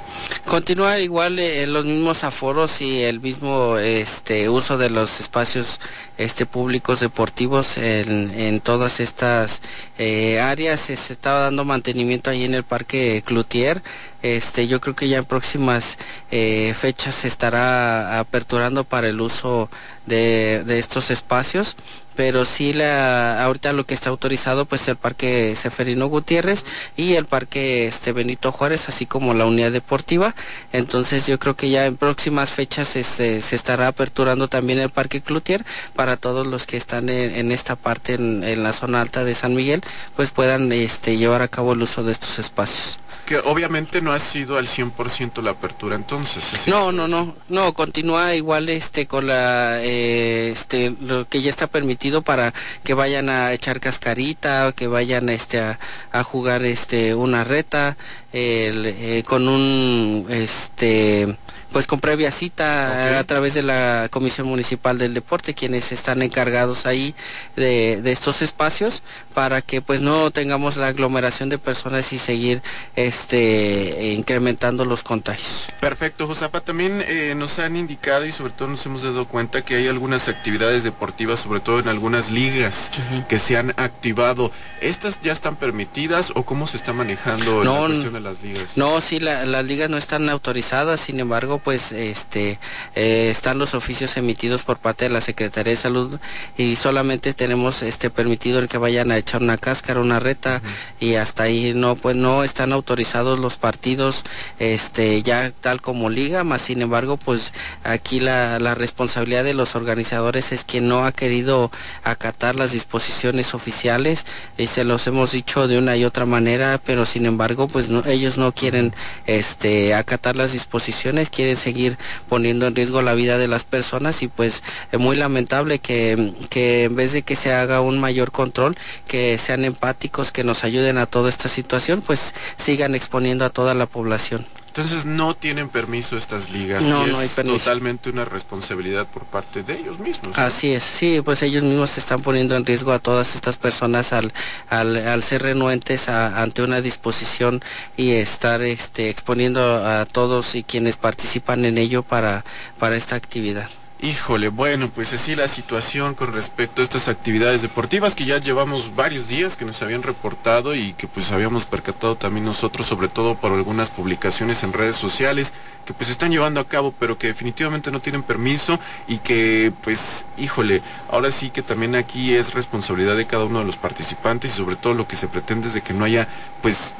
Continúa 0.46 0.98
igual 0.98 1.40
los 1.72 1.84
mismos 1.84 2.24
aforos 2.24 2.80
y 2.80 3.02
el 3.02 3.20
mismo 3.20 3.78
este 3.78 4.48
uso 4.48 4.78
de 4.78 4.90
los 4.90 5.20
espacios 5.20 5.80
este 6.18 6.46
públicos 6.46 7.00
deportivos 7.00 7.76
en, 7.76 8.30
en 8.38 8.60
todas 8.60 9.00
estas 9.00 9.60
áreas, 9.98 10.80
se 10.80 10.94
estaba 10.94 11.40
dando 11.40 11.64
mantenimiento 11.64 12.30
ahí 12.30 12.44
en 12.44 12.54
el 12.54 12.64
Parque 12.64 13.22
Cloutier, 13.24 13.82
este, 14.22 14.66
yo 14.68 14.80
creo 14.80 14.94
que 14.94 15.08
ya 15.08 15.18
en 15.18 15.24
próximas 15.24 15.98
fechas 16.30 17.14
se 17.14 17.28
estará 17.28 18.18
aperturando 18.18 18.84
para 18.84 19.08
el 19.08 19.20
uso 19.20 19.70
de, 20.06 20.62
de 20.64 20.78
estos 20.78 21.10
espacios 21.10 21.76
pero 22.16 22.44
sí 22.44 22.72
la 22.72 23.44
ahorita 23.44 23.72
lo 23.72 23.86
que 23.86 23.94
está 23.94 24.10
autorizado 24.10 24.64
pues 24.66 24.86
el 24.88 24.96
parque 24.96 25.54
Seferino 25.56 26.06
Gutiérrez 26.06 26.64
y 26.96 27.14
el 27.14 27.26
parque 27.26 27.86
este 27.86 28.12
Benito 28.12 28.52
Juárez 28.52 28.88
así 28.88 29.06
como 29.06 29.34
la 29.34 29.46
unidad 29.46 29.72
deportiva. 29.72 30.34
Entonces 30.72 31.26
yo 31.26 31.38
creo 31.38 31.56
que 31.56 31.70
ya 31.70 31.86
en 31.86 31.96
próximas 31.96 32.50
fechas 32.50 32.96
este, 32.96 33.42
se 33.42 33.56
estará 33.56 33.88
aperturando 33.88 34.48
también 34.48 34.78
el 34.78 34.90
parque 34.90 35.22
Cloutier 35.22 35.64
para 35.94 36.16
todos 36.16 36.46
los 36.46 36.66
que 36.66 36.76
están 36.76 37.08
en, 37.08 37.52
esta 37.52 37.76
parte 37.76 38.14
en, 38.14 38.44
en, 38.44 38.62
la 38.62 38.72
zona 38.72 39.00
alta 39.00 39.24
de 39.24 39.34
San 39.34 39.54
Miguel 39.54 39.82
pues 40.16 40.30
puedan 40.30 40.72
este 40.72 41.16
llevar 41.16 41.42
a 41.42 41.48
cabo 41.48 41.72
el 41.72 41.82
uso 41.82 42.02
de 42.02 42.12
estos 42.12 42.38
espacios 42.38 42.98
que 43.24 43.38
obviamente 43.38 44.00
no 44.00 44.12
ha 44.12 44.18
sido 44.18 44.58
al 44.58 44.66
100% 44.66 45.42
la 45.42 45.52
apertura 45.52 45.96
entonces. 45.96 46.66
No, 46.68 46.92
no, 46.92 47.08
no, 47.08 47.34
no, 47.48 47.72
continúa 47.74 48.34
igual 48.34 48.68
este 48.68 49.06
con 49.06 49.26
la 49.26 49.82
eh, 49.82 50.50
este 50.50 50.94
lo 51.00 51.28
que 51.28 51.42
ya 51.42 51.50
está 51.50 51.66
permitido 51.66 52.22
para 52.22 52.52
que 52.82 52.94
vayan 52.94 53.28
a 53.28 53.52
echar 53.52 53.80
cascarita, 53.80 54.72
que 54.72 54.86
vayan 54.86 55.28
este 55.28 55.60
a, 55.60 55.78
a 56.12 56.22
jugar 56.22 56.64
este 56.64 57.14
una 57.14 57.44
reta 57.44 57.96
el, 58.32 58.86
eh, 58.86 59.22
con 59.26 59.48
un 59.48 60.26
este 60.28 61.36
pues 61.74 61.88
con 61.88 61.98
previa 61.98 62.30
cita 62.30 63.18
a 63.18 63.24
través 63.24 63.52
de 63.52 63.64
la 63.64 64.06
Comisión 64.08 64.46
Municipal 64.46 64.96
del 64.96 65.12
Deporte, 65.12 65.54
quienes 65.54 65.90
están 65.90 66.22
encargados 66.22 66.86
ahí 66.86 67.16
de, 67.56 68.00
estos 68.12 68.42
espacios, 68.42 69.02
para 69.34 69.60
que 69.60 69.82
pues 69.82 70.00
no 70.00 70.30
tengamos 70.30 70.76
la 70.76 70.86
aglomeración 70.86 71.48
de 71.48 71.58
personas 71.58 72.12
y 72.12 72.18
seguir 72.18 72.62
este 72.94 74.12
incrementando 74.14 74.84
los 74.84 75.02
contagios. 75.02 75.66
Perfecto, 75.80 76.28
Josafa, 76.28 76.60
también 76.60 77.02
eh, 77.08 77.34
nos 77.36 77.58
han 77.58 77.76
indicado 77.76 78.24
y 78.24 78.30
sobre 78.30 78.52
todo 78.52 78.68
nos 78.68 78.86
hemos 78.86 79.02
dado 79.02 79.26
cuenta 79.26 79.64
que 79.64 79.74
hay 79.74 79.88
algunas 79.88 80.28
actividades 80.28 80.84
deportivas, 80.84 81.40
sobre 81.40 81.58
todo 81.58 81.80
en 81.80 81.88
algunas 81.88 82.30
ligas, 82.30 82.92
que 83.28 83.40
se 83.40 83.56
han 83.56 83.70
activado. 83.70 84.52
¿Estas 84.80 85.20
ya 85.22 85.32
están 85.32 85.56
permitidas 85.56 86.30
o 86.36 86.44
cómo 86.44 86.68
se 86.68 86.76
está 86.76 86.92
manejando 86.92 87.64
la 87.64 87.88
cuestión 87.88 88.12
de 88.12 88.20
las 88.20 88.44
ligas? 88.44 88.76
No, 88.76 89.00
sí, 89.00 89.18
las 89.18 89.64
ligas 89.64 89.90
no 89.90 89.96
están 89.96 90.28
autorizadas, 90.28 91.00
sin 91.00 91.18
embargo, 91.18 91.63
pues 91.64 91.92
este 91.92 92.58
eh, 92.94 93.28
están 93.30 93.58
los 93.58 93.74
oficios 93.74 94.16
emitidos 94.16 94.62
por 94.62 94.78
parte 94.78 95.06
de 95.06 95.10
la 95.10 95.20
Secretaría 95.20 95.72
de 95.72 95.76
Salud 95.76 96.20
y 96.56 96.76
solamente 96.76 97.32
tenemos 97.32 97.82
este 97.82 98.10
permitido 98.10 98.58
el 98.58 98.68
que 98.68 98.78
vayan 98.78 99.10
a 99.10 99.16
echar 99.16 99.42
una 99.42 99.56
cáscara, 99.56 100.00
una 100.00 100.20
reta 100.20 100.62
y 101.00 101.14
hasta 101.14 101.44
ahí 101.44 101.72
no 101.74 101.96
pues 101.96 102.14
no 102.14 102.44
están 102.44 102.72
autorizados 102.72 103.38
los 103.38 103.56
partidos 103.56 104.24
este 104.58 105.22
ya 105.22 105.50
tal 105.50 105.80
como 105.80 106.10
liga, 106.10 106.44
más 106.44 106.62
sin 106.62 106.82
embargo 106.82 107.16
pues 107.16 107.52
aquí 107.82 108.20
la, 108.20 108.58
la 108.58 108.74
responsabilidad 108.74 109.44
de 109.44 109.54
los 109.54 109.74
organizadores 109.74 110.52
es 110.52 110.64
que 110.64 110.80
no 110.80 111.06
ha 111.06 111.12
querido 111.12 111.70
acatar 112.04 112.56
las 112.56 112.72
disposiciones 112.72 113.54
oficiales 113.54 114.26
y 114.58 114.66
se 114.66 114.84
los 114.84 115.06
hemos 115.06 115.32
dicho 115.32 115.66
de 115.66 115.78
una 115.78 115.96
y 115.96 116.04
otra 116.04 116.26
manera, 116.26 116.80
pero 116.84 117.06
sin 117.06 117.26
embargo 117.26 117.68
pues 117.68 117.88
no, 117.88 118.04
ellos 118.04 118.38
no 118.38 118.52
quieren 118.52 118.94
este 119.26 119.94
acatar 119.94 120.36
las 120.36 120.52
disposiciones, 120.52 121.30
seguir 121.56 121.98
poniendo 122.28 122.66
en 122.66 122.74
riesgo 122.74 123.02
la 123.02 123.14
vida 123.14 123.38
de 123.38 123.48
las 123.48 123.64
personas 123.64 124.22
y 124.22 124.28
pues 124.28 124.62
es 124.90 124.98
muy 124.98 125.16
lamentable 125.16 125.78
que, 125.78 126.32
que 126.50 126.84
en 126.84 126.96
vez 126.96 127.12
de 127.12 127.22
que 127.22 127.36
se 127.36 127.52
haga 127.52 127.80
un 127.80 127.98
mayor 127.98 128.32
control, 128.32 128.76
que 129.06 129.38
sean 129.38 129.64
empáticos, 129.64 130.32
que 130.32 130.44
nos 130.44 130.64
ayuden 130.64 130.98
a 130.98 131.06
toda 131.06 131.28
esta 131.28 131.48
situación, 131.48 132.00
pues 132.00 132.34
sigan 132.56 132.94
exponiendo 132.94 133.44
a 133.44 133.50
toda 133.50 133.74
la 133.74 133.86
población. 133.86 134.46
Entonces 134.76 135.06
no 135.06 135.36
tienen 135.36 135.68
permiso 135.68 136.16
estas 136.16 136.50
ligas. 136.50 136.82
No, 136.82 137.06
y 137.06 137.10
no 137.12 137.18
hay 137.20 137.26
es 137.26 137.32
permiso. 137.34 137.58
totalmente 137.58 138.10
una 138.10 138.24
responsabilidad 138.24 139.06
por 139.06 139.22
parte 139.24 139.62
de 139.62 139.74
ellos 139.78 140.00
mismos. 140.00 140.36
¿no? 140.36 140.42
Así 140.42 140.72
es, 140.72 140.82
sí, 140.82 141.20
pues 141.24 141.42
ellos 141.44 141.62
mismos 141.62 141.90
se 141.90 142.00
están 142.00 142.22
poniendo 142.22 142.56
en 142.56 142.66
riesgo 142.66 142.90
a 142.92 142.98
todas 142.98 143.36
estas 143.36 143.56
personas 143.56 144.12
al, 144.12 144.32
al, 144.70 144.96
al 145.06 145.22
ser 145.22 145.42
renuentes 145.42 146.08
a- 146.08 146.42
ante 146.42 146.62
una 146.62 146.80
disposición 146.80 147.62
y 147.96 148.10
estar 148.14 148.62
este, 148.62 149.10
exponiendo 149.10 149.86
a 149.86 150.06
todos 150.06 150.56
y 150.56 150.64
quienes 150.64 150.96
participan 150.96 151.64
en 151.64 151.78
ello 151.78 152.02
para, 152.02 152.44
para 152.80 152.96
esta 152.96 153.14
actividad. 153.14 153.70
Híjole, 154.00 154.48
bueno, 154.48 154.90
pues 154.90 155.12
así 155.14 155.34
la 155.34 155.48
situación 155.48 156.14
con 156.14 156.32
respecto 156.32 156.82
a 156.82 156.84
estas 156.84 157.08
actividades 157.08 157.62
deportivas 157.62 158.14
que 158.14 158.26
ya 158.26 158.38
llevamos 158.38 158.94
varios 158.94 159.28
días 159.28 159.56
que 159.56 159.64
nos 159.64 159.80
habían 159.82 160.02
reportado 160.02 160.74
y 160.74 160.92
que 160.94 161.06
pues 161.06 161.30
habíamos 161.32 161.64
percatado 161.64 162.16
también 162.16 162.44
nosotros, 162.44 162.86
sobre 162.86 163.08
todo 163.08 163.36
por 163.36 163.52
algunas 163.52 163.90
publicaciones 163.90 164.62
en 164.62 164.72
redes 164.72 164.96
sociales 164.96 165.54
que 165.86 165.94
pues 165.94 166.10
están 166.10 166.32
llevando 166.32 166.60
a 166.60 166.68
cabo, 166.68 166.92
pero 166.98 167.16
que 167.16 167.28
definitivamente 167.28 167.90
no 167.92 168.00
tienen 168.00 168.24
permiso 168.24 168.78
y 169.06 169.18
que 169.18 169.72
pues, 169.82 170.26
híjole, 170.36 170.82
ahora 171.10 171.30
sí 171.30 171.50
que 171.50 171.62
también 171.62 171.94
aquí 171.94 172.34
es 172.34 172.52
responsabilidad 172.52 173.16
de 173.16 173.26
cada 173.26 173.44
uno 173.44 173.60
de 173.60 173.64
los 173.64 173.76
participantes 173.76 174.52
y 174.52 174.56
sobre 174.56 174.76
todo 174.76 174.94
lo 174.94 175.08
que 175.08 175.16
se 175.16 175.28
pretende 175.28 175.68
es 175.68 175.74
de 175.74 175.82
que 175.82 175.94
no 175.94 176.04
haya 176.04 176.28
pues 176.62 176.94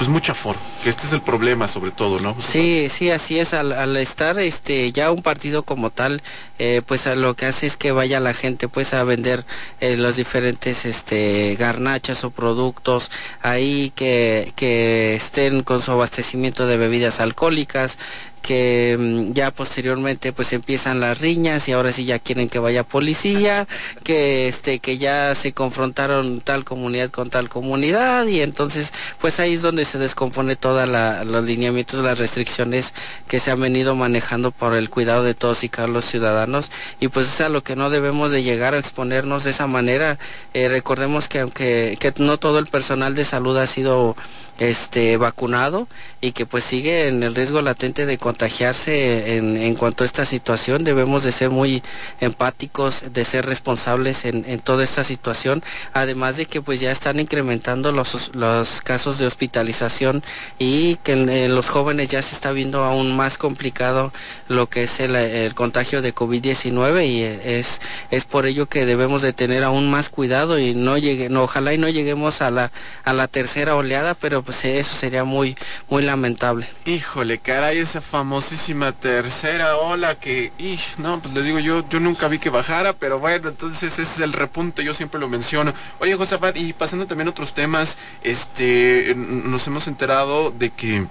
pues 0.00 0.08
mucha 0.08 0.32
aforo, 0.32 0.58
que 0.82 0.88
este 0.88 1.06
es 1.06 1.12
el 1.12 1.20
problema 1.20 1.68
sobre 1.68 1.90
todo, 1.90 2.20
¿no? 2.20 2.34
Sí, 2.40 2.88
sí, 2.88 3.10
así 3.10 3.38
es. 3.38 3.52
Al, 3.52 3.94
estar 3.98 4.38
este 4.38 4.92
ya 4.92 5.10
un 5.10 5.20
partido 5.20 5.62
como 5.62 5.90
tal, 5.90 6.22
eh, 6.58 6.80
pues 6.86 7.06
a 7.06 7.14
lo 7.14 7.36
que 7.36 7.44
hace 7.44 7.66
es 7.66 7.76
que 7.76 7.92
vaya 7.92 8.18
la 8.18 8.32
gente 8.32 8.66
pues 8.66 8.94
a 8.94 9.04
vender 9.04 9.44
eh, 9.78 9.98
los 9.98 10.16
diferentes 10.16 10.86
este 10.86 11.54
garnachas 11.58 12.24
o 12.24 12.30
productos 12.30 13.10
ahí 13.42 13.92
que 13.94 15.14
estén 15.16 15.62
con 15.64 15.82
su 15.82 15.92
abastecimiento 15.92 16.66
de 16.66 16.78
bebidas 16.78 17.20
alcohólicas 17.20 17.98
que 18.40 18.96
mm, 18.98 19.32
ya 19.32 19.50
posteriormente 19.50 20.32
pues 20.32 20.52
empiezan 20.52 21.00
las 21.00 21.20
riñas 21.20 21.68
y 21.68 21.72
ahora 21.72 21.92
sí 21.92 22.04
ya 22.04 22.18
quieren 22.18 22.48
que 22.48 22.58
vaya 22.58 22.84
policía, 22.84 23.66
que 24.04 24.48
este 24.48 24.80
que 24.80 24.98
ya 24.98 25.34
se 25.34 25.52
confrontaron 25.52 26.40
tal 26.40 26.64
comunidad 26.64 27.10
con 27.10 27.30
tal 27.30 27.48
comunidad 27.48 28.26
y 28.26 28.40
entonces 28.40 28.92
pues 29.20 29.40
ahí 29.40 29.54
es 29.54 29.62
donde 29.62 29.84
se 29.84 29.98
descompone 29.98 30.56
toda 30.56 30.86
los 31.24 31.44
lineamientos, 31.44 32.00
las 32.00 32.18
restricciones 32.18 32.94
que 33.28 33.40
se 33.40 33.50
han 33.50 33.60
venido 33.60 33.94
manejando 33.94 34.50
por 34.50 34.74
el 34.74 34.90
cuidado 34.90 35.22
de 35.22 35.34
todos 35.34 35.64
y 35.64 35.68
cada 35.68 35.88
los 35.88 36.04
ciudadanos 36.04 36.70
y 37.00 37.08
pues 37.08 37.26
es 37.28 37.40
a 37.40 37.48
lo 37.48 37.62
que 37.62 37.76
no 37.76 37.90
debemos 37.90 38.30
de 38.30 38.42
llegar 38.42 38.74
a 38.74 38.78
exponernos 38.78 39.44
de 39.44 39.50
esa 39.50 39.66
manera. 39.66 40.18
Eh, 40.54 40.68
recordemos 40.68 41.28
que 41.28 41.40
aunque 41.40 41.96
que 42.00 42.12
no 42.18 42.38
todo 42.38 42.58
el 42.58 42.66
personal 42.66 43.14
de 43.14 43.24
salud 43.24 43.56
ha 43.56 43.66
sido 43.66 44.16
este 44.60 45.16
vacunado 45.16 45.88
y 46.20 46.32
que 46.32 46.46
pues 46.46 46.64
sigue 46.64 47.08
en 47.08 47.22
el 47.22 47.34
riesgo 47.34 47.62
latente 47.62 48.06
de 48.06 48.18
contagiarse 48.18 49.36
en, 49.36 49.56
en 49.56 49.74
cuanto 49.74 50.04
a 50.04 50.06
esta 50.06 50.24
situación. 50.24 50.84
Debemos 50.84 51.24
de 51.24 51.32
ser 51.32 51.50
muy 51.50 51.82
empáticos 52.20 53.12
de 53.12 53.24
ser 53.24 53.46
responsables 53.46 54.24
en, 54.26 54.44
en 54.46 54.60
toda 54.60 54.84
esta 54.84 55.02
situación. 55.02 55.62
Además 55.94 56.36
de 56.36 56.46
que 56.46 56.60
pues 56.60 56.78
ya 56.80 56.92
están 56.92 57.18
incrementando 57.18 57.90
los, 57.92 58.34
los 58.34 58.82
casos 58.82 59.18
de 59.18 59.26
hospitalización 59.26 60.22
y 60.58 60.96
que 60.96 61.12
en, 61.12 61.54
los 61.54 61.68
jóvenes 61.68 62.08
ya 62.08 62.22
se 62.22 62.34
está 62.34 62.52
viendo 62.52 62.84
aún 62.84 63.16
más 63.16 63.38
complicado 63.38 64.12
lo 64.48 64.68
que 64.68 64.84
es 64.84 65.00
el, 65.00 65.16
el 65.16 65.54
contagio 65.54 66.02
de 66.02 66.14
COVID-19 66.14 67.06
y 67.06 67.22
es, 67.22 67.80
es 68.10 68.24
por 68.24 68.46
ello 68.46 68.66
que 68.66 68.84
debemos 68.86 69.22
de 69.22 69.32
tener 69.32 69.64
aún 69.64 69.90
más 69.90 70.08
cuidado 70.08 70.58
y 70.58 70.74
no 70.74 70.98
llegue, 70.98 71.34
ojalá 71.36 71.72
y 71.72 71.78
no 71.78 71.88
lleguemos 71.88 72.42
a 72.42 72.50
la, 72.50 72.72
a 73.04 73.12
la 73.12 73.28
tercera 73.28 73.74
oleada, 73.76 74.14
pero 74.14 74.42
pues 74.50 74.64
eso 74.64 74.96
sería 74.96 75.22
muy, 75.22 75.56
muy 75.88 76.02
lamentable. 76.02 76.68
Híjole, 76.84 77.38
caray, 77.38 77.78
esa 77.78 78.00
famosísima 78.00 78.90
tercera 78.90 79.76
ola 79.76 80.16
que, 80.16 80.50
ij, 80.58 80.80
no, 80.98 81.20
pues 81.22 81.32
le 81.34 81.42
digo 81.44 81.60
yo, 81.60 81.88
yo 81.88 82.00
nunca 82.00 82.26
vi 82.26 82.40
que 82.40 82.50
bajara, 82.50 82.92
pero 82.92 83.20
bueno, 83.20 83.50
entonces 83.50 83.92
ese 83.92 84.02
es 84.02 84.18
el 84.18 84.32
repunte, 84.32 84.82
yo 84.82 84.92
siempre 84.92 85.20
lo 85.20 85.28
menciono. 85.28 85.72
Oye, 86.00 86.16
Josafat, 86.16 86.56
y 86.56 86.72
pasando 86.72 87.06
también 87.06 87.28
a 87.28 87.30
otros 87.30 87.54
temas, 87.54 87.96
este, 88.24 89.14
nos 89.14 89.64
hemos 89.68 89.86
enterado 89.86 90.50
de 90.50 90.70
que 90.70 91.06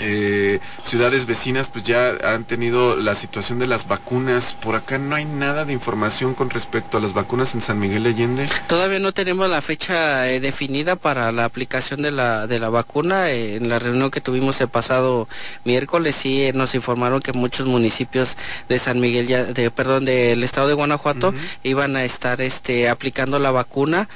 eh, 0.00 0.58
ciudades 0.82 1.24
vecinas 1.24 1.68
pues 1.68 1.84
ya 1.84 2.14
han 2.24 2.44
tenido 2.44 2.96
la 2.96 3.14
situación 3.14 3.58
de 3.58 3.66
las 3.66 3.86
vacunas. 3.86 4.56
Por 4.60 4.74
acá 4.74 4.98
no 4.98 5.14
hay 5.14 5.24
nada 5.24 5.64
de 5.64 5.72
información 5.72 6.34
con 6.34 6.50
respecto 6.50 6.98
a 6.98 7.00
las 7.00 7.12
vacunas 7.12 7.54
en 7.54 7.60
San 7.60 7.78
Miguel 7.78 8.02
de 8.02 8.10
Allende. 8.10 8.48
Todavía 8.66 8.98
no 8.98 9.12
tenemos 9.12 9.48
la 9.48 9.62
fecha 9.62 10.28
eh, 10.28 10.40
definida 10.40 10.96
para 10.96 11.30
la 11.32 11.44
aplicación 11.44 12.02
de 12.02 12.10
la, 12.10 12.46
de 12.46 12.58
la 12.58 12.70
vacuna. 12.70 13.30
Eh, 13.30 13.56
en 13.56 13.68
la 13.68 13.78
reunión 13.78 14.10
que 14.10 14.20
tuvimos 14.20 14.60
el 14.60 14.68
pasado 14.68 15.28
miércoles 15.64 16.16
sí 16.16 16.50
nos 16.54 16.74
informaron 16.74 17.20
que 17.20 17.32
muchos 17.32 17.66
municipios 17.66 18.36
de 18.68 18.78
San 18.78 19.00
Miguel, 19.00 19.26
ya, 19.28 19.44
de, 19.44 19.70
perdón, 19.70 20.04
del 20.04 20.42
estado 20.42 20.68
de 20.68 20.74
Guanajuato 20.74 21.32
iban 21.62 21.96
a 21.96 22.04
estar 22.04 22.40
este, 22.40 22.88
aplicando 22.88 23.38
la 23.38 23.50
vacuna, 23.50 24.08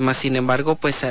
más 0.00 0.16
sin 0.16 0.36
embargo 0.36 0.76
pues 0.76 1.04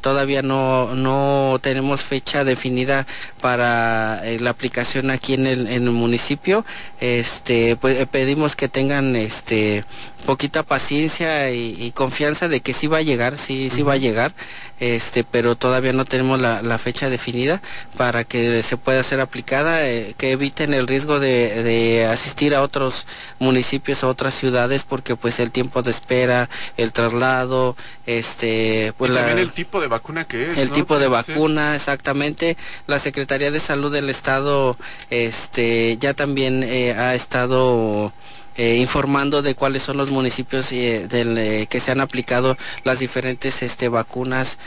todavía 0.00 0.42
no, 0.42 0.94
no 0.94 1.58
tenemos 1.62 2.02
fecha 2.02 2.44
definida 2.44 3.06
para 3.40 3.45
eh, 3.54 4.38
la 4.40 4.50
aplicación 4.50 5.10
aquí 5.10 5.34
en 5.34 5.46
el, 5.46 5.68
en 5.68 5.84
el 5.84 5.92
municipio. 5.92 6.64
Este, 7.00 7.76
pues 7.76 7.98
eh, 7.98 8.06
pedimos 8.06 8.56
que 8.56 8.68
tengan 8.68 9.16
este 9.16 9.84
poquita 10.26 10.62
paciencia 10.64 11.50
y, 11.52 11.76
y 11.80 11.92
confianza 11.92 12.48
de 12.48 12.60
que 12.60 12.74
sí 12.74 12.88
va 12.88 12.98
a 12.98 13.02
llegar, 13.02 13.38
sí, 13.38 13.70
sí 13.70 13.82
va 13.82 13.92
a 13.94 13.96
llegar, 13.96 14.34
este, 14.80 15.22
pero 15.24 15.54
todavía 15.56 15.92
no 15.92 16.04
tenemos 16.04 16.40
la, 16.40 16.60
la 16.62 16.78
fecha 16.78 17.08
definida 17.08 17.62
para 17.96 18.24
que 18.24 18.62
se 18.64 18.76
pueda 18.76 19.02
ser 19.04 19.20
aplicada, 19.20 19.86
eh, 19.88 20.14
que 20.18 20.32
eviten 20.32 20.74
el 20.74 20.86
riesgo 20.88 21.20
de, 21.20 21.62
de 21.62 22.06
asistir 22.06 22.54
a 22.54 22.62
otros 22.62 23.06
municipios, 23.38 24.02
a 24.02 24.08
otras 24.08 24.34
ciudades, 24.34 24.82
porque 24.82 25.14
pues 25.16 25.38
el 25.38 25.52
tiempo 25.52 25.82
de 25.82 25.92
espera, 25.92 26.50
el 26.76 26.92
traslado, 26.92 27.76
este, 28.04 28.92
pues 28.98 29.10
la- 29.12 29.20
también 29.20 29.38
el 29.38 29.52
tipo 29.52 29.80
de 29.80 29.86
vacuna 29.86 30.26
que 30.26 30.50
es. 30.50 30.58
el 30.58 30.68
¿no? 30.68 30.74
tipo 30.74 30.98
de 30.98 31.04
ser. 31.04 31.10
vacuna, 31.10 31.76
exactamente. 31.76 32.56
La 32.88 32.98
Secretaría 32.98 33.50
de 33.52 33.60
Salud 33.60 33.92
del 33.92 34.10
Estado 34.10 34.76
este, 35.10 35.96
ya 36.00 36.14
también 36.14 36.62
eh, 36.64 36.92
ha 36.94 37.14
estado 37.14 38.12
eh, 38.56 38.76
informando 38.76 39.42
de 39.42 39.54
cuáles 39.54 39.82
son 39.82 39.96
los 39.96 40.10
municipios 40.10 40.72
eh, 40.72 41.06
del, 41.08 41.36
eh, 41.38 41.66
que 41.68 41.80
se 41.80 41.90
han 41.92 42.00
aplicado 42.00 42.56
las 42.84 42.98
diferentes 42.98 43.62
este, 43.62 43.88
vacunas 43.88 44.58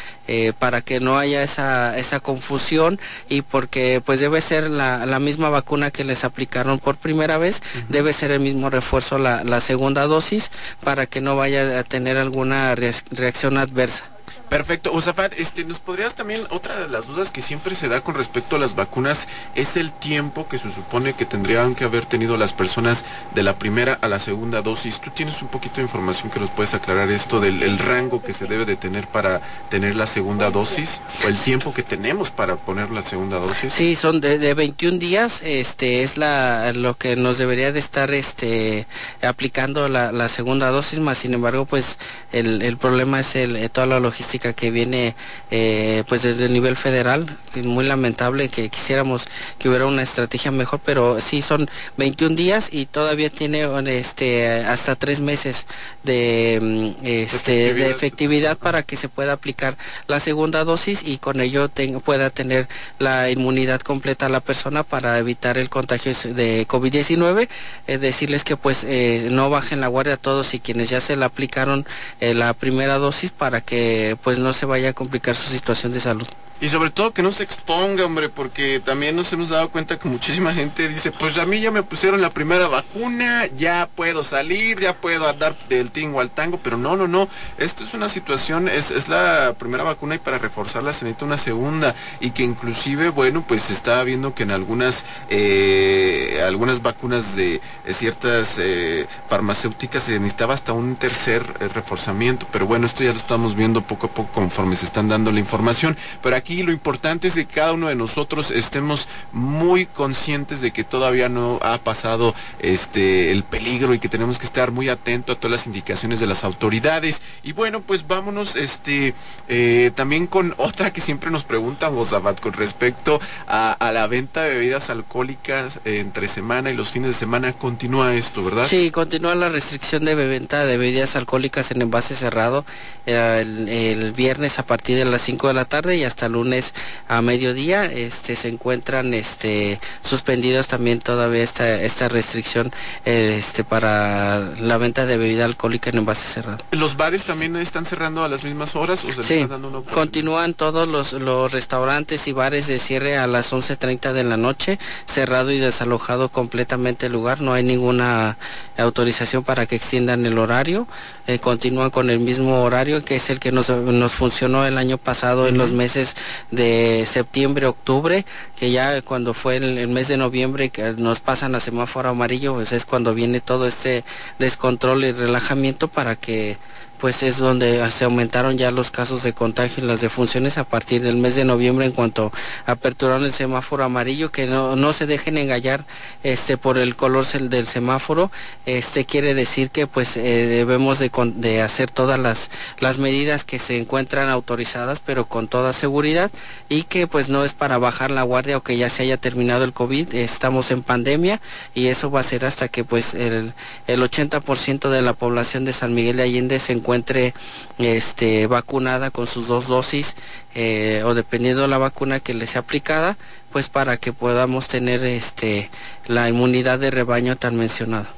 para 0.60 0.82
que 0.82 1.00
no 1.00 1.18
haya 1.18 1.42
esa, 1.42 1.98
esa 1.98 2.20
confusión 2.20 3.00
y 3.30 3.42
porque 3.42 4.00
pues 4.06 4.20
debe 4.20 4.42
ser 4.42 4.70
la, 4.70 5.08
la 5.08 5.18
misma 5.18 5.50
vacuna 5.50 5.90
que 5.90 6.04
les 6.04 6.24
aplicaron 6.24 6.78
por 6.78 6.98
primera 6.98 7.40
vez, 7.40 7.62
debe 7.90 8.14
ser 8.14 8.30
el 8.30 8.40
mismo 8.40 8.70
refuerzo 8.70 9.18
la, 9.18 9.44
la 9.44 9.60
segunda 9.60 10.06
dosis 10.06 10.52
para 10.84 11.08
que 11.08 11.20
no 11.20 11.36
vaya 11.36 11.80
a 11.80 11.84
tener 11.84 12.18
alguna 12.18 12.76
reac- 12.76 13.04
reacción 13.10 13.58
adversa. 13.58 14.06
Perfecto. 14.50 14.92
Usafat, 14.92 15.34
este, 15.38 15.64
¿nos 15.64 15.80
podrías 15.80 16.16
también, 16.16 16.42
otra 16.50 16.80
de 16.80 16.88
las 16.88 17.06
dudas 17.06 17.30
que 17.30 17.42
siempre 17.42 17.76
se 17.76 17.88
da 17.88 18.02
con 18.02 18.16
respecto 18.16 18.56
a 18.56 18.60
las 18.60 18.76
vacunas, 18.76 19.28
es 19.54 19.78
el 19.78 19.92
tiempo 19.92 20.48
que 20.50 20.58
se 20.58 20.72
supone 20.72 21.14
que 21.14 21.26
tendrían 21.26 21.76
que 21.76 21.84
haber 21.84 22.06
tenido 22.06 22.36
las 22.36 22.54
personas 22.54 23.06
de 23.36 23.44
la 23.44 23.60
primera 23.60 24.00
a 24.02 24.08
la 24.08 24.18
segunda 24.18 24.62
dosis? 24.64 25.00
¿Tú 25.02 25.12
tienes 25.12 25.42
un 25.44 25.50
poquito 25.50 25.76
de 25.76 25.84
información 25.84 26.32
que 26.32 26.40
nos 26.40 26.50
puedes 26.50 26.74
aclarar 26.74 27.12
esto 27.12 27.40
del 27.40 27.62
el 27.62 27.78
rango 27.78 28.24
que 28.24 28.34
se 28.34 28.46
debe 28.48 28.66
de 28.66 28.76
tener 28.76 29.06
para 29.08 29.42
tener 29.70 29.96
la 29.96 30.08
segunda 30.08 30.50
dosis? 30.50 31.02
¿O 31.24 31.28
el 31.28 31.38
tiempo 31.38 31.74
que 31.74 31.84
tenemos 31.84 32.32
para 32.32 32.56
poner 32.56 32.90
la 32.90 33.04
segunda 33.04 33.38
dosis? 33.38 33.72
Sí, 33.72 33.96
son 33.96 34.20
de, 34.20 34.40
de 34.40 34.54
21 34.56 34.98
días, 34.98 35.42
este 35.44 36.02
es 36.02 36.18
la 36.18 36.74
lo 36.74 36.98
que 36.98 37.16
nos 37.16 37.38
debería 37.38 37.72
de 37.72 37.80
estar 37.80 38.12
este 38.12 38.88
aplicando 39.22 39.88
la, 39.90 40.12
la 40.12 40.28
segunda 40.28 40.72
dosis, 40.72 41.00
más 41.00 41.20
sin 41.20 41.36
embargo, 41.36 41.66
pues 41.66 42.00
el, 42.32 42.64
el 42.64 42.78
problema 42.78 43.20
es 43.20 43.36
el, 43.36 43.70
toda 43.70 43.86
la 43.86 44.00
logística 44.00 44.39
que 44.40 44.72
viene 44.72 45.16
eh, 45.52 46.04
pues 46.08 46.24
desde 46.24 46.46
el 46.46 46.54
nivel 46.54 46.76
federal, 46.76 47.38
muy 47.64 47.86
lamentable 47.86 48.50
que 48.50 48.70
quisiéramos 48.70 49.28
que 49.58 49.70
hubiera 49.70 49.86
una 49.86 50.02
estrategia 50.02 50.52
mejor, 50.52 50.80
pero 50.84 51.22
sí 51.22 51.42
son 51.42 51.70
21 51.98 52.36
días 52.36 52.70
y 52.72 52.86
todavía 52.86 53.30
tiene 53.30 53.68
este 53.88 54.64
hasta 54.66 54.96
tres 54.96 55.20
meses 55.20 55.66
de, 56.04 56.60
mm, 56.62 57.06
este, 57.06 57.74
de 57.74 57.90
efectividad 57.90 58.58
para 58.58 58.84
que 58.84 58.98
se 58.98 59.10
pueda 59.10 59.34
aplicar 59.34 59.78
la 60.08 60.20
segunda 60.20 60.64
dosis 60.64 61.02
y 61.06 61.18
con 61.18 61.42
ello 61.42 61.70
pueda 62.04 62.30
tener 62.30 62.68
la 63.00 63.30
inmunidad 63.30 63.82
completa 63.82 64.28
a 64.28 64.30
la 64.30 64.40
persona 64.40 64.84
para 64.84 65.18
evitar 65.20 65.58
el 65.58 65.70
contagio 65.70 66.14
de 66.34 66.68
COVID-19. 66.68 67.50
Es 67.88 68.02
decirles 68.02 68.44
que 68.44 68.58
pues 68.58 68.84
eh, 68.84 69.28
no 69.32 69.50
bajen 69.50 69.82
la 69.82 69.88
guardia 69.88 70.16
a 70.16 70.18
todos 70.18 70.54
y 70.54 70.60
quienes 70.60 70.90
ya 70.90 71.02
se 71.02 71.16
la 71.16 71.28
aplicaron 71.28 71.86
eh, 72.20 72.34
la 72.34 72.54
primera 72.54 72.98
dosis 72.98 73.32
para 73.32 73.62
que 73.62 74.18
pues 74.24 74.29
no 74.38 74.54
se 74.54 74.68
vaya 74.68 74.90
a 74.90 74.94
complicar 74.94 75.36
su 75.36 75.50
situación 75.50 75.94
de 75.94 76.00
salud. 76.02 76.28
Y 76.62 76.68
sobre 76.68 76.90
todo 76.90 77.14
que 77.14 77.24
no 77.24 77.32
se 77.32 77.44
exponga, 77.44 78.04
hombre, 78.04 78.28
porque 78.28 78.82
también 78.82 79.16
nos 79.16 79.32
hemos 79.32 79.48
dado 79.48 79.70
cuenta 79.70 79.98
que 79.98 80.10
muchísima 80.10 80.54
gente 80.54 80.90
dice, 80.90 81.10
pues 81.10 81.38
a 81.38 81.46
mí 81.46 81.62
ya 81.62 81.72
me 81.72 81.84
pusieron 81.84 82.20
la 82.20 82.32
primera 82.32 82.68
vacuna, 82.68 83.46
ya 83.56 83.88
puedo 83.96 84.26
salir, 84.26 84.78
ya 84.78 84.94
puedo 84.94 85.30
andar 85.30 85.56
del 85.70 85.90
tingo 85.90 86.20
al 86.20 86.30
tango, 86.30 86.60
pero 86.62 86.76
no, 86.76 86.98
no, 86.98 87.08
no, 87.08 87.30
esto 87.58 87.86
es 87.86 87.94
una 87.94 88.10
situación, 88.10 88.68
es, 88.68 88.92
es 88.92 89.08
la 89.08 89.56
primera 89.58 89.86
vacuna 89.86 90.16
y 90.16 90.20
para 90.20 90.38
reforzarla 90.38 90.92
se 90.92 91.06
necesita 91.06 91.24
una 91.24 91.38
segunda. 91.38 91.96
Y 92.20 92.32
que 92.32 92.44
inclusive, 92.44 93.08
bueno, 93.08 93.42
pues 93.48 93.62
se 93.64 93.74
está 93.74 94.04
viendo 94.04 94.36
que 94.36 94.44
en 94.44 94.52
algunas, 94.52 95.06
eh, 95.30 96.44
algunas 96.46 96.82
vacunas 96.82 97.38
de, 97.38 97.62
ciertas 97.88 98.56
eh, 98.60 99.08
farmacéuticas 99.30 100.04
se 100.04 100.20
necesitaba 100.20 100.56
hasta 100.56 100.74
un 100.74 100.98
tercer 100.98 101.42
eh, 101.62 101.70
reforzamiento, 101.70 102.46
pero 102.52 102.66
bueno, 102.66 102.86
esto 102.86 103.02
ya 103.02 103.14
lo 103.14 103.18
estamos 103.18 103.56
viendo 103.56 103.82
poco 103.82 104.08
a 104.08 104.10
poco 104.10 104.19
conforme 104.28 104.76
se 104.76 104.86
están 104.86 105.10
dando 105.10 105.32
la 105.32 105.40
información, 105.40 105.98
pero 106.22 106.36
aquí 106.36 106.64
lo 106.64 106.72
importante 106.72 107.28
es 107.28 107.36
que 107.36 107.46
cada 107.46 107.74
uno 107.74 107.88
de 107.88 107.96
nosotros 107.96 108.52
estemos 108.52 109.08
muy 109.32 109.86
conscientes 109.86 110.62
de 110.62 110.72
que 110.72 110.84
todavía 110.84 111.30
no 111.30 111.60
ha 111.62 111.78
pasado 111.78 112.34
este 112.60 113.32
el 113.32 113.44
peligro 113.44 113.94
y 113.94 114.00
que 114.00 114.10
tenemos 114.10 114.40
que 114.40 114.46
estar 114.46 114.72
muy 114.72 114.90
atentos 114.90 115.36
a 115.36 115.40
todas 115.40 115.52
las 115.52 115.68
indicaciones 115.68 116.20
de 116.20 116.28
las 116.28 116.44
autoridades. 116.44 117.22
Y 117.44 117.54
bueno, 117.54 117.82
pues 117.82 118.08
vámonos 118.08 118.56
este 118.56 119.14
eh, 119.48 119.92
también 119.96 120.28
con 120.28 120.54
otra 120.58 120.92
que 120.92 121.02
siempre 121.02 121.32
nos 121.32 121.44
preguntan, 121.44 121.96
Bozabat, 121.96 122.40
con 122.40 122.54
respecto 122.54 123.20
a, 123.48 123.78
la 123.94 124.08
venta 124.08 124.44
de 124.44 124.56
bebidas 124.56 124.90
alcohólicas 124.90 125.80
entre 125.86 126.28
semana 126.28 126.70
y 126.70 126.76
los 126.76 126.90
fines 126.90 127.10
de 127.10 127.14
semana. 127.14 127.54
Continúa 127.54 128.14
esto, 128.14 128.44
¿verdad? 128.44 128.68
Sí, 128.68 128.92
continúa 128.92 129.36
la 129.36 129.50
restricción 129.50 130.06
de 130.06 130.16
venta 130.16 130.66
de 130.66 130.78
bebidas 130.78 131.16
alcohólicas 131.16 131.72
en 131.72 131.82
envase 131.82 132.16
cerrado 132.16 132.66
eh, 133.06 134.09
viernes 134.12 134.60
a 134.60 134.64
partir 134.64 134.98
de 134.98 135.06
las 135.06 135.22
5 135.22 135.48
de 135.50 135.54
la 135.54 135.66
tarde 135.66 135.98
y 135.98 136.04
hasta 136.04 136.30
lunes 136.30 136.74
a 137.08 137.22
mediodía 137.22 137.86
este 137.86 138.36
se 138.36 138.48
encuentran 138.48 139.14
este 139.14 139.80
suspendidos 140.02 140.68
también 140.68 141.00
todavía 141.00 141.44
esta 141.44 141.82
esta 141.82 142.08
restricción 142.08 142.72
este 143.06 143.64
para 143.64 144.40
la 144.62 144.78
venta 144.78 145.06
de 145.06 145.18
bebida 145.18 145.46
alcohólica 145.46 145.90
en 145.90 146.00
envase 146.00 146.28
cerrado. 146.28 146.58
¿Los 146.72 146.98
bares 146.98 147.24
también 147.24 147.56
están 147.56 147.86
cerrando 147.86 148.24
a 148.24 148.28
las 148.28 148.44
mismas 148.44 148.76
horas 148.76 149.04
o 149.04 149.12
se 149.12 149.24
sí, 149.24 149.34
están 149.36 149.62
dando 149.62 149.84
continúan 149.92 150.54
todos 150.54 150.88
los, 150.88 151.14
los 151.14 151.52
restaurantes 151.52 152.28
y 152.28 152.32
bares 152.32 152.68
de 152.68 152.80
cierre 152.80 153.18
a 153.18 153.28
las 153.28 153.52
11:30 153.54 154.14
de 154.14 154.24
la 154.24 154.38
noche, 154.38 154.80
cerrado 155.06 155.52
y 155.52 155.60
desalojado 155.60 156.30
completamente 156.30 157.08
el 157.08 157.14
lugar, 157.14 157.42
no 157.42 157.54
hay 157.54 157.64
ninguna 157.64 158.38
autorización 158.78 159.44
para 159.44 159.66
que 159.66 159.76
extiendan 159.76 160.26
el 160.26 160.38
horario, 160.38 160.88
eh, 161.28 161.40
continúan 161.40 161.90
con 161.90 162.10
el 162.10 162.20
mismo 162.20 162.64
horario 162.64 163.04
que 163.04 163.16
es 163.16 163.30
el 163.30 163.40
que 163.40 163.52
nos, 163.52 163.70
nos 164.00 164.14
funcionó 164.14 164.66
el 164.66 164.78
año 164.78 164.98
pasado 164.98 165.48
en 165.48 165.58
los 165.58 165.72
meses 165.72 166.16
de 166.52 167.06
septiembre, 167.06 167.68
octubre, 167.68 168.26
que 168.56 168.72
ya 168.72 169.02
cuando 169.02 169.34
fue 169.34 169.58
el, 169.58 169.88
mes 169.88 170.08
de 170.08 170.18
noviembre 170.18 170.70
que 170.70 170.94
nos 170.94 171.20
pasan 171.20 171.56
a 171.56 171.60
semáforo 171.60 172.10
amarillo, 172.10 172.56
pues 172.56 172.72
es 172.72 172.86
cuando 172.86 173.14
viene 173.14 173.42
todo 173.42 173.68
este 173.68 174.04
descontrol 174.40 175.04
y 175.04 175.12
relajamiento 175.12 175.88
para 175.88 176.16
que 176.16 176.58
pues 177.00 177.24
es 177.24 177.38
donde 177.38 177.90
se 177.92 178.04
aumentaron 178.04 178.58
ya 178.58 178.72
los 178.72 178.92
casos 178.92 179.24
de 179.24 179.34
contagio 179.34 179.84
y 179.84 179.88
las 179.88 180.02
defunciones 180.02 180.58
a 180.58 180.66
partir 180.66 181.02
del 181.02 181.16
mes 181.16 181.36
de 181.36 181.46
noviembre 181.46 181.86
en 181.86 181.94
cuanto 181.94 182.32
aperturaron 182.66 183.24
el 183.24 183.32
semáforo 183.32 183.84
amarillo, 183.84 184.32
que 184.32 184.46
no, 184.46 184.76
no 184.76 184.92
se 184.94 185.06
dejen 185.08 185.38
engañar 185.38 185.86
este, 186.24 186.58
por 186.58 186.78
el 186.78 186.96
color 186.96 187.26
del 187.26 187.68
semáforo, 187.68 188.32
este 188.66 189.06
quiere 189.06 189.34
decir 189.34 189.70
que 189.70 189.88
pues 189.88 190.18
eh, 190.18 190.46
debemos 190.48 191.00
de, 191.00 191.62
hacer 191.62 191.90
todas 191.90 192.20
las, 192.20 192.52
las 192.80 192.98
medidas 192.98 193.46
que 193.46 193.60
se 193.60 193.78
encuentran 193.78 194.30
autorizadas, 194.30 195.00
pero 195.00 195.26
con 195.26 195.48
toda 195.48 195.74
seguridad 195.74 196.32
y 196.68 196.84
que 196.84 197.08
pues 197.08 197.30
no 197.30 197.46
es 197.46 197.54
para 197.54 197.78
bajar 197.78 198.12
la 198.12 198.24
guardia 198.24 198.58
o 198.58 198.64
que 198.64 198.78
ya 198.78 198.90
se 198.90 199.04
haya 199.04 199.18
terminado 199.18 199.64
el 199.64 199.74
COVID, 199.74 200.14
estamos 200.14 200.72
en 200.72 200.84
pandemia 200.84 201.42
y 201.74 201.88
eso 201.88 202.12
va 202.12 202.20
a 202.20 202.24
ser 202.24 202.46
hasta 202.46 202.68
que 202.68 202.84
pues 202.84 203.14
el, 203.14 203.54
el 203.88 204.02
80% 204.02 204.90
de 204.90 205.02
la 205.02 205.14
población 205.14 205.64
de 205.64 205.74
San 205.74 205.94
Miguel 205.94 206.18
de 206.18 206.24
Allende 206.24 206.60
se 206.60 206.74
encuentre 206.74 206.89
encuentre 206.90 207.36
este, 207.78 208.48
vacunada 208.48 209.12
con 209.12 209.28
sus 209.28 209.48
dos 209.48 209.68
dosis 209.68 210.16
eh, 210.56 211.04
o 211.06 211.14
dependiendo 211.14 211.62
de 211.62 211.68
la 211.68 211.78
vacuna 211.78 212.20
que 212.20 212.34
le 212.34 212.48
sea 212.48 212.62
aplicada, 212.62 213.16
pues 213.52 213.70
para 213.70 213.98
que 213.98 214.12
podamos 214.12 214.68
tener 214.68 215.04
este, 215.04 215.70
la 216.08 216.28
inmunidad 216.30 216.80
de 216.80 216.90
rebaño 216.90 217.36
tan 217.36 217.58
mencionada 217.58 218.10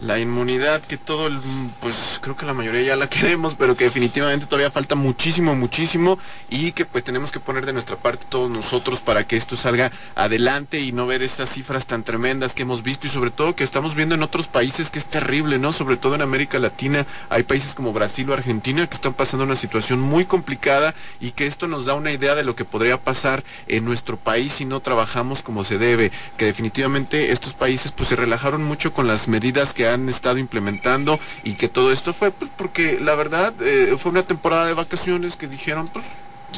la 0.00 0.18
inmunidad 0.18 0.80
que 0.80 0.96
todo 0.96 1.26
el, 1.26 1.40
pues 1.80 2.18
creo 2.22 2.36
que 2.36 2.46
la 2.46 2.54
mayoría 2.54 2.82
ya 2.82 2.96
la 2.96 3.08
queremos, 3.08 3.54
pero 3.54 3.76
que 3.76 3.84
definitivamente 3.84 4.46
todavía 4.46 4.70
falta 4.70 4.94
muchísimo, 4.94 5.54
muchísimo 5.54 6.18
y 6.48 6.72
que 6.72 6.86
pues 6.86 7.04
tenemos 7.04 7.30
que 7.30 7.40
poner 7.40 7.66
de 7.66 7.74
nuestra 7.74 7.96
parte 7.96 8.24
todos 8.28 8.50
nosotros 8.50 9.00
para 9.00 9.26
que 9.26 9.36
esto 9.36 9.56
salga 9.56 9.92
adelante 10.14 10.80
y 10.80 10.92
no 10.92 11.06
ver 11.06 11.22
estas 11.22 11.50
cifras 11.50 11.86
tan 11.86 12.02
tremendas 12.02 12.54
que 12.54 12.62
hemos 12.62 12.82
visto 12.82 13.06
y 13.06 13.10
sobre 13.10 13.30
todo 13.30 13.54
que 13.54 13.64
estamos 13.64 13.94
viendo 13.94 14.14
en 14.14 14.22
otros 14.22 14.46
países 14.46 14.90
que 14.90 14.98
es 14.98 15.06
terrible, 15.06 15.58
¿no? 15.58 15.72
Sobre 15.72 15.98
todo 15.98 16.14
en 16.14 16.22
América 16.22 16.58
Latina 16.58 17.06
hay 17.28 17.42
países 17.42 17.74
como 17.74 17.92
Brasil 17.92 18.30
o 18.30 18.34
Argentina 18.34 18.86
que 18.86 18.94
están 18.94 19.12
pasando 19.12 19.44
una 19.44 19.56
situación 19.56 20.00
muy 20.00 20.24
complicada 20.24 20.94
y 21.20 21.32
que 21.32 21.46
esto 21.46 21.68
nos 21.68 21.84
da 21.84 21.94
una 21.94 22.10
idea 22.10 22.34
de 22.34 22.44
lo 22.44 22.56
que 22.56 22.64
podría 22.64 22.98
pasar 22.98 23.44
en 23.68 23.84
nuestro 23.84 24.16
país 24.16 24.54
si 24.54 24.64
no 24.64 24.80
trabajamos 24.80 25.42
como 25.42 25.64
se 25.64 25.76
debe, 25.76 26.10
que 26.38 26.46
definitivamente 26.46 27.32
estos 27.32 27.52
países 27.52 27.92
pues 27.92 28.08
se 28.08 28.16
relajaron 28.16 28.62
mucho 28.62 28.94
con 28.94 29.06
las 29.06 29.28
medidas 29.28 29.74
que 29.74 29.89
han 29.90 30.08
estado 30.08 30.38
implementando 30.38 31.18
y 31.44 31.54
que 31.54 31.68
todo 31.68 31.92
esto 31.92 32.12
fue 32.12 32.30
pues 32.30 32.50
porque 32.56 32.98
la 33.00 33.14
verdad 33.14 33.52
eh, 33.60 33.96
fue 33.98 34.12
una 34.12 34.22
temporada 34.22 34.66
de 34.66 34.74
vacaciones 34.74 35.36
que 35.36 35.46
dijeron 35.46 35.88
pues 35.88 36.04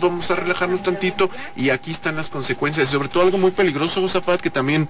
vamos 0.00 0.30
a 0.30 0.36
relajarnos 0.36 0.82
tantito 0.82 1.30
y 1.56 1.70
aquí 1.70 1.90
están 1.90 2.16
las 2.16 2.28
consecuencias. 2.28 2.88
Sobre 2.88 3.08
todo 3.08 3.22
algo 3.22 3.38
muy 3.38 3.50
peligroso 3.50 4.06
Zafat 4.08 4.40
que 4.40 4.50
también 4.50 4.88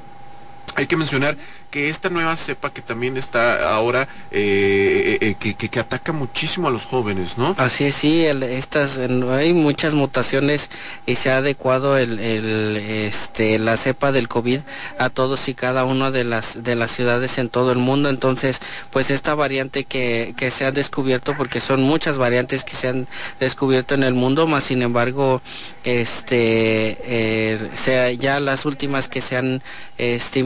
hay 0.74 0.86
que 0.86 0.96
mencionar 0.96 1.36
que 1.72 1.88
esta 1.88 2.10
nueva 2.10 2.36
cepa 2.36 2.70
que 2.70 2.82
también 2.82 3.16
está 3.16 3.74
ahora, 3.74 4.06
eh, 4.30 5.18
eh, 5.22 5.36
eh, 5.40 5.54
que, 5.54 5.80
ataca 5.80 6.12
muchísimo 6.12 6.68
a 6.68 6.70
los 6.70 6.84
jóvenes, 6.84 7.38
¿no? 7.38 7.54
Así 7.56 7.84
es, 7.84 7.94
sí, 7.94 8.26
estas, 8.26 8.98
hay 8.98 9.54
muchas 9.54 9.94
mutaciones 9.94 10.70
y 11.06 11.14
se 11.14 11.30
ha 11.30 11.38
adecuado 11.38 11.96
este, 11.96 13.58
la 13.58 13.78
cepa 13.78 14.12
del 14.12 14.28
COVID 14.28 14.60
a 14.98 15.08
todos 15.08 15.48
y 15.48 15.54
cada 15.54 15.84
una 15.84 16.10
de 16.10 16.24
las, 16.24 16.62
de 16.62 16.74
las 16.74 16.90
ciudades 16.90 17.38
en 17.38 17.48
todo 17.48 17.72
el 17.72 17.78
mundo. 17.78 18.10
Entonces, 18.10 18.60
pues 18.90 19.10
esta 19.10 19.34
variante 19.34 19.84
que, 19.84 20.34
que 20.36 20.50
se 20.50 20.66
ha 20.66 20.72
descubierto, 20.72 21.34
porque 21.38 21.60
son 21.60 21.82
muchas 21.82 22.18
variantes 22.18 22.64
que 22.64 22.76
se 22.76 22.88
han 22.88 23.08
descubierto 23.40 23.94
en 23.94 24.02
el 24.02 24.12
mundo, 24.12 24.46
más 24.46 24.64
sin 24.64 24.82
embargo, 24.82 25.40
este, 25.84 27.58
sea, 27.76 28.10
ya 28.12 28.40
las 28.40 28.66
últimas 28.66 29.08
que 29.08 29.22
se 29.22 29.38
han 29.38 29.62
este, 29.96 30.38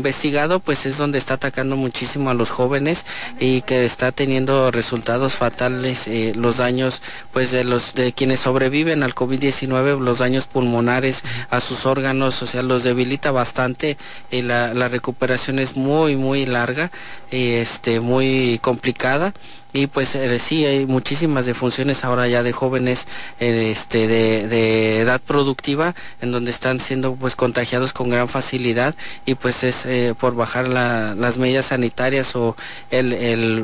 pues 0.61 0.87
es 0.87 0.99
donde 0.99 1.19
está 1.19 1.35
atacando 1.35 1.77
muchísimo 1.77 2.31
a 2.31 2.35
los 2.35 2.51
jóvenes 2.51 3.07
y 3.41 3.63
que 3.63 3.85
está 3.85 4.13
teniendo 4.13 4.71
resultados 4.71 5.35
fatales 5.35 6.07
eh, 6.09 6.33
los 6.37 6.59
daños 6.59 7.03
pues 7.33 7.51
de 7.51 7.65
los 7.65 7.95
de 7.95 8.13
quienes 8.13 8.41
sobreviven 8.41 9.03
al 9.03 9.15
COVID-19, 9.15 9.99
los 10.01 10.19
daños 10.19 10.47
pulmonares 10.47 11.23
a 11.51 11.61
sus 11.61 11.87
órganos, 11.87 12.43
o 12.43 12.47
sea, 12.47 12.63
los 12.63 12.85
debilita 12.85 13.31
bastante 13.31 13.97
y 14.31 14.43
la, 14.43 14.75
la 14.75 14.89
recuperación 14.89 15.59
es 15.59 15.77
muy 15.77 16.17
muy 16.17 16.47
larga 16.47 16.91
y 17.31 17.53
este 17.53 18.01
muy 18.01 18.59
complicada 18.63 19.35
y 19.73 19.87
pues 19.89 20.15
eh, 20.15 20.39
sí 20.39 20.65
hay 20.65 20.87
muchísimas 20.87 21.47
defunciones 21.47 22.05
ahora 22.05 22.27
ya 22.29 22.43
de 22.43 22.53
jóvenes 22.53 23.07
eh, 23.41 23.71
este 23.71 24.07
de, 24.07 25.01
edad 25.01 25.21
productiva 25.21 25.95
en 26.21 26.33
donde 26.33 26.51
están 26.51 26.81
siendo 26.81 27.15
pues 27.15 27.37
contagiados 27.37 27.93
con 27.93 28.09
gran 28.09 28.29
facilidad 28.29 28.95
y 29.27 29.35
pues 29.35 29.65
es 29.65 29.85
eh, 29.87 30.15
por 30.19 30.35
bajar 30.35 30.69
las 30.69 31.37
medidas 31.39 31.67
sanitarias 31.67 32.35
o 32.37 32.57
el, 32.91 33.13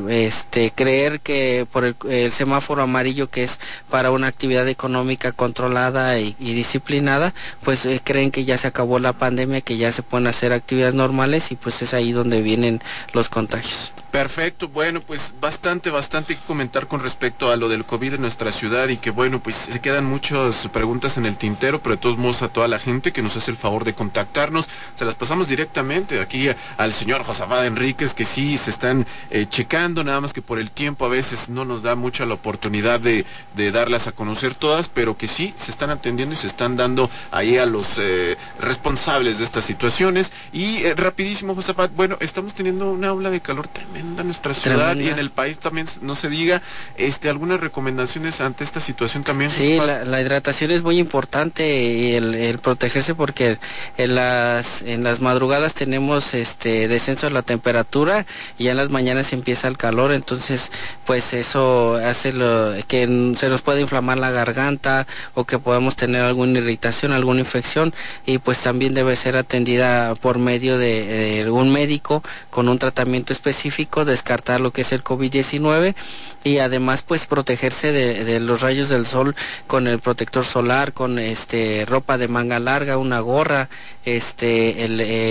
este 0.09 0.71
creer 0.71 1.19
que 1.19 1.65
por 1.71 1.85
el, 1.85 2.31
semáforo 2.31 2.83
amarillo 2.83 3.29
que 3.29 3.43
es 3.43 3.59
para 3.89 4.11
una 4.11 4.27
actividad 4.27 4.67
económica 4.67 5.31
controlada 5.31 6.19
y, 6.19 6.35
y 6.39 6.53
disciplinada 6.53 7.33
pues 7.63 7.87
creen 8.03 8.31
que 8.31 8.45
ya 8.45 8.57
se 8.57 8.67
acabó 8.67 8.99
la 8.99 9.13
pandemia 9.13 9.61
que 9.61 9.77
ya 9.77 9.91
se 9.91 10.03
pueden 10.03 10.27
hacer 10.27 10.53
actividades 10.53 10.95
normales 10.95 11.51
y 11.51 11.55
pues 11.55 11.81
es 11.81 11.93
ahí 11.93 12.11
donde 12.11 12.41
vienen 12.41 12.81
los 13.13 13.29
contagios 13.29 13.93
Perfecto, 14.13 14.67
bueno, 14.67 15.01
pues 15.01 15.33
bastante, 15.41 15.89
bastante 15.89 16.35
que 16.35 16.41
comentar 16.45 16.85
con 16.85 16.99
respecto 16.99 17.49
a 17.49 17.55
lo 17.55 17.67
del 17.67 17.83
COVID 17.83 18.13
en 18.13 18.21
nuestra 18.21 18.51
ciudad 18.51 18.87
y 18.89 18.97
que 18.97 19.09
bueno, 19.09 19.41
pues 19.41 19.55
se 19.55 19.81
quedan 19.81 20.05
muchas 20.05 20.69
preguntas 20.71 21.17
en 21.17 21.25
el 21.25 21.35
tintero, 21.35 21.81
pero 21.81 21.95
de 21.95 22.01
todos 22.01 22.19
modos 22.19 22.43
a 22.43 22.49
toda 22.49 22.67
la 22.67 22.77
gente 22.77 23.11
que 23.11 23.23
nos 23.23 23.35
hace 23.35 23.49
el 23.49 23.57
favor 23.57 23.85
de 23.85 23.95
contactarnos, 23.95 24.69
se 24.93 25.03
las 25.03 25.15
pasamos 25.15 25.47
directamente 25.47 26.21
aquí 26.21 26.47
al 26.77 26.93
señor 26.93 27.23
Josafat 27.23 27.65
Enríquez, 27.65 28.13
que 28.13 28.23
sí 28.23 28.55
se 28.59 28.69
están 28.69 29.07
eh, 29.31 29.47
checando, 29.49 30.03
nada 30.03 30.21
más 30.21 30.31
que 30.31 30.43
por 30.43 30.59
el 30.59 30.69
tiempo 30.69 31.05
a 31.05 31.09
veces 31.09 31.49
no 31.49 31.65
nos 31.65 31.81
da 31.81 31.95
mucha 31.95 32.27
la 32.27 32.35
oportunidad 32.35 32.99
de, 32.99 33.25
darlas 33.55 34.05
a 34.05 34.11
conocer 34.11 34.53
todas, 34.53 34.89
pero 34.89 35.17
que 35.17 35.27
sí 35.27 35.55
se 35.57 35.71
están 35.71 35.89
atendiendo 35.89 36.35
y 36.35 36.37
se 36.37 36.45
están 36.45 36.77
dando 36.77 37.09
ahí 37.31 37.57
a 37.57 37.65
los 37.65 37.97
eh, 37.97 38.37
responsables 38.59 39.39
de 39.39 39.43
estas 39.43 39.65
situaciones. 39.65 40.31
Y 40.51 40.83
eh, 40.83 40.93
rapidísimo, 40.93 41.55
Josafat, 41.55 41.91
bueno, 41.95 42.15
estamos 42.19 42.53
teniendo 42.53 42.91
una 42.91 43.11
ola 43.11 43.31
de 43.31 43.41
calor 43.41 43.67
tremenda 43.67 44.02
en 44.03 44.25
nuestra 44.25 44.53
ciudad 44.53 44.95
y 44.95 45.09
en 45.09 45.19
el 45.19 45.31
país 45.31 45.59
también 45.59 45.87
no 46.01 46.15
se 46.15 46.29
diga. 46.29 46.61
Este, 46.97 47.29
algunas 47.29 47.59
recomendaciones 47.59 48.41
ante 48.41 48.63
esta 48.63 48.79
situación 48.79 49.23
también. 49.23 49.49
Sí, 49.49 49.77
la, 49.77 50.21
hidratación 50.21 50.71
es 50.71 50.83
muy 50.83 50.99
importante 50.99 51.81
y 51.81 52.13
el, 52.13 52.59
protegerse 52.59 53.15
porque 53.15 53.57
en 53.97 54.15
las 54.15 54.81
en 54.81 55.03
las 55.03 55.21
madrugadas 55.21 55.73
tenemos 55.73 56.33
este 56.33 56.87
descenso 56.87 57.27
de 57.27 57.33
la 57.33 57.41
temperatura 57.41 58.25
y 58.57 58.65
ya 58.65 58.71
en 58.71 58.77
las 58.77 58.89
mañanas 58.89 59.33
empieza 59.33 59.67
el 59.67 59.77
calor, 59.77 60.11
entonces 60.11 60.71
pues 61.05 61.33
eso 61.33 61.95
hace 61.95 62.33
lo, 62.33 62.73
que 62.87 63.33
se 63.37 63.49
nos 63.49 63.61
puede 63.61 63.81
inflamar 63.81 64.17
la 64.17 64.31
garganta 64.31 65.07
o 65.33 65.45
que 65.45 65.59
podamos 65.59 65.95
tener 65.95 66.21
alguna 66.21 66.59
irritación, 66.59 67.11
alguna 67.11 67.39
infección 67.39 67.93
y 68.25 68.37
pues 68.37 68.59
también 68.59 68.93
debe 68.93 69.15
ser 69.15 69.37
atendida 69.37 70.15
por 70.15 70.37
medio 70.37 70.77
de 70.77 71.45
un 71.49 71.71
médico 71.71 72.23
con 72.49 72.69
un 72.69 72.79
tratamiento 72.79 73.33
específico 73.33 73.92
descartar 74.03 74.59
lo 74.59 74.71
que 74.71 74.81
es 74.81 74.91
el 74.91 75.03
COVID-19 75.03 75.95
y 76.43 76.57
además 76.57 77.03
pues 77.03 77.25
protegerse 77.25 77.91
de, 77.91 78.39
los 78.39 78.61
rayos 78.61 78.89
del 78.89 79.05
sol 79.05 79.35
con 79.67 79.87
el 79.87 79.99
protector 79.99 80.43
solar, 80.43 80.93
con 80.93 81.19
este 81.19 81.85
ropa 81.87 82.17
de 82.17 82.27
manga 82.27 82.59
larga, 82.59 82.97
una 82.97 83.19
gorra, 83.19 83.69
este 84.03 84.83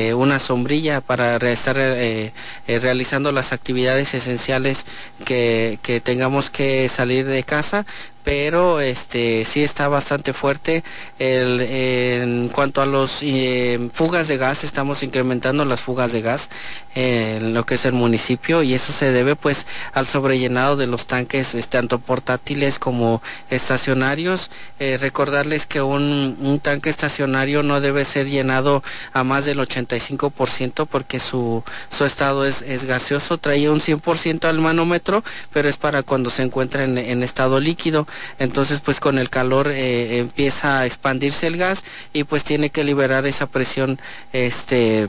eh, 0.08 0.14
una 0.14 0.38
sombrilla 0.38 1.00
para 1.00 1.36
estar 1.50 1.76
eh, 1.78 2.32
eh, 2.66 2.78
realizando 2.78 3.32
las 3.32 3.52
actividades 3.52 4.14
esenciales 4.14 4.86
que, 5.24 5.78
que 5.82 6.00
tengamos 6.00 6.50
que 6.50 6.88
salir 6.88 7.26
de 7.26 7.42
casa 7.42 7.84
pero 8.24 8.80
este 8.80 9.44
sí 9.44 9.62
está 9.62 9.88
bastante 9.88 10.32
fuerte. 10.32 10.84
En 11.18 12.48
cuanto 12.48 12.82
a 12.82 12.86
los 12.86 13.18
eh, 13.22 13.88
fugas 13.92 14.28
de 14.28 14.36
gas 14.36 14.64
estamos 14.64 15.02
incrementando 15.02 15.64
las 15.64 15.80
fugas 15.80 16.12
de 16.12 16.20
gas 16.20 16.50
en 16.94 17.54
lo 17.54 17.64
que 17.64 17.74
es 17.74 17.84
el 17.84 17.92
municipio 17.92 18.62
y 18.62 18.74
eso 18.74 18.92
se 18.92 19.10
debe 19.10 19.36
pues 19.36 19.66
al 19.92 20.06
sobrellenado 20.06 20.76
de 20.76 20.86
los 20.86 21.06
tanques 21.06 21.56
tanto 21.68 21.98
portátiles 21.98 22.78
como 22.78 23.22
estacionarios. 23.50 24.50
Eh, 24.78 24.98
recordarles 25.00 25.66
que 25.66 25.82
un, 25.82 26.60
tanque 26.62 26.90
estacionario 26.90 27.62
no 27.62 27.80
debe 27.80 28.04
ser 28.04 28.26
llenado 28.26 28.82
a 29.12 29.24
más 29.24 29.44
del 29.44 29.58
85% 29.58 30.86
porque 30.86 31.18
su, 31.18 31.64
su 31.90 32.04
estado 32.04 32.46
es, 32.46 32.62
gaseoso 32.84 33.38
trae 33.38 33.68
un 33.68 33.80
100% 33.80 34.44
al 34.46 34.58
manómetro 34.58 35.22
pero 35.52 35.68
es 35.68 35.76
para 35.76 36.02
cuando 36.02 36.30
se 36.30 36.42
encuentra 36.42 36.84
en, 36.84 36.98
en 36.98 37.22
estado 37.22 37.60
líquido 37.60 38.06
entonces 38.38 38.80
pues 38.80 39.00
con 39.00 39.18
el 39.18 39.30
calor 39.30 39.68
eh, 39.68 40.18
empieza 40.18 40.80
a 40.80 40.86
expandirse 40.86 41.46
el 41.46 41.56
gas 41.56 41.84
y 42.12 42.24
pues 42.24 42.44
tiene 42.44 42.70
que 42.70 42.84
liberar 42.84 43.26
esa 43.26 43.46
presión 43.46 44.00
este 44.32 45.08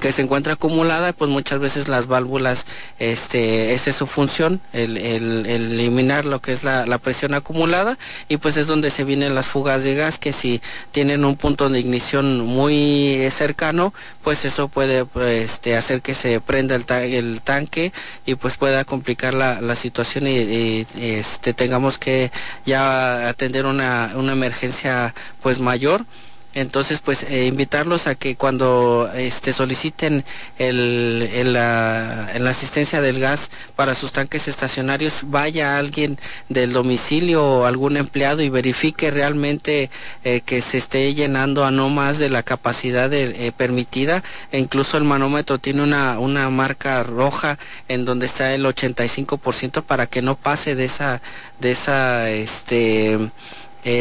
que 0.00 0.12
se 0.12 0.22
encuentra 0.22 0.54
acumulada, 0.54 1.12
pues 1.12 1.30
muchas 1.30 1.58
veces 1.58 1.88
las 1.88 2.06
válvulas, 2.06 2.66
este, 2.98 3.74
esa 3.74 3.90
es 3.90 3.96
su 3.96 4.06
función, 4.06 4.60
el, 4.72 4.96
eliminar 5.46 6.24
lo 6.24 6.40
que 6.40 6.52
es 6.52 6.64
la, 6.64 6.84
presión 7.04 7.34
acumulada 7.34 7.98
y 8.28 8.38
pues 8.38 8.56
es 8.56 8.66
donde 8.66 8.90
se 8.90 9.04
vienen 9.04 9.34
las 9.34 9.46
fugas 9.46 9.82
de 9.82 9.94
gas 9.94 10.18
que 10.18 10.32
si 10.32 10.62
tienen 10.90 11.24
un 11.24 11.36
punto 11.36 11.68
de 11.68 11.80
ignición 11.80 12.40
muy 12.40 13.28
cercano, 13.30 13.92
pues 14.22 14.44
eso 14.44 14.68
puede 14.68 15.04
este, 15.42 15.76
hacer 15.76 16.00
que 16.00 16.14
se 16.14 16.40
prenda 16.40 16.74
el, 16.76 17.42
tanque 17.42 17.92
y 18.24 18.36
pues 18.36 18.56
pueda 18.56 18.84
complicar 18.84 19.34
la, 19.34 19.76
situación 19.76 20.26
y, 20.28 20.86
este, 20.96 21.52
tengamos 21.52 21.98
que 21.98 22.30
ya 22.64 23.28
atender 23.28 23.66
una, 23.66 24.12
una 24.14 24.32
emergencia 24.32 25.14
pues 25.42 25.58
mayor. 25.58 26.06
Entonces, 26.54 27.00
pues 27.00 27.24
eh, 27.24 27.46
invitarlos 27.46 28.06
a 28.06 28.14
que 28.14 28.36
cuando 28.36 29.10
este, 29.14 29.52
soliciten 29.52 30.24
el, 30.58 31.52
la, 31.52 32.26
asistencia 32.48 33.00
del 33.00 33.18
gas 33.18 33.50
para 33.74 33.96
sus 33.96 34.12
tanques 34.12 34.46
estacionarios, 34.46 35.22
vaya 35.24 35.78
alguien 35.78 36.18
del 36.48 36.72
domicilio 36.72 37.44
o 37.44 37.64
algún 37.66 37.96
empleado 37.96 38.42
y 38.42 38.50
verifique 38.50 39.10
realmente 39.10 39.90
eh, 40.22 40.42
que 40.42 40.62
se 40.62 40.78
esté 40.78 41.12
llenando 41.14 41.64
a 41.64 41.72
no 41.72 41.88
más 41.88 42.18
de 42.18 42.30
la 42.30 42.44
capacidad 42.44 43.12
eh, 43.12 43.52
permitida. 43.56 44.22
E 44.52 44.58
incluso 44.58 44.96
el 44.96 45.04
manómetro 45.04 45.58
tiene 45.58 45.82
una, 45.82 46.20
una 46.20 46.48
marca 46.50 47.02
roja 47.02 47.58
en 47.88 48.04
donde 48.04 48.26
está 48.26 48.54
el 48.54 48.64
85% 48.64 49.82
para 49.82 50.06
que 50.06 50.22
no 50.22 50.36
pase 50.36 50.76
de 50.76 50.84
esa, 50.84 51.20
de 51.58 51.72
esa 51.72 52.30
este, 52.30 53.18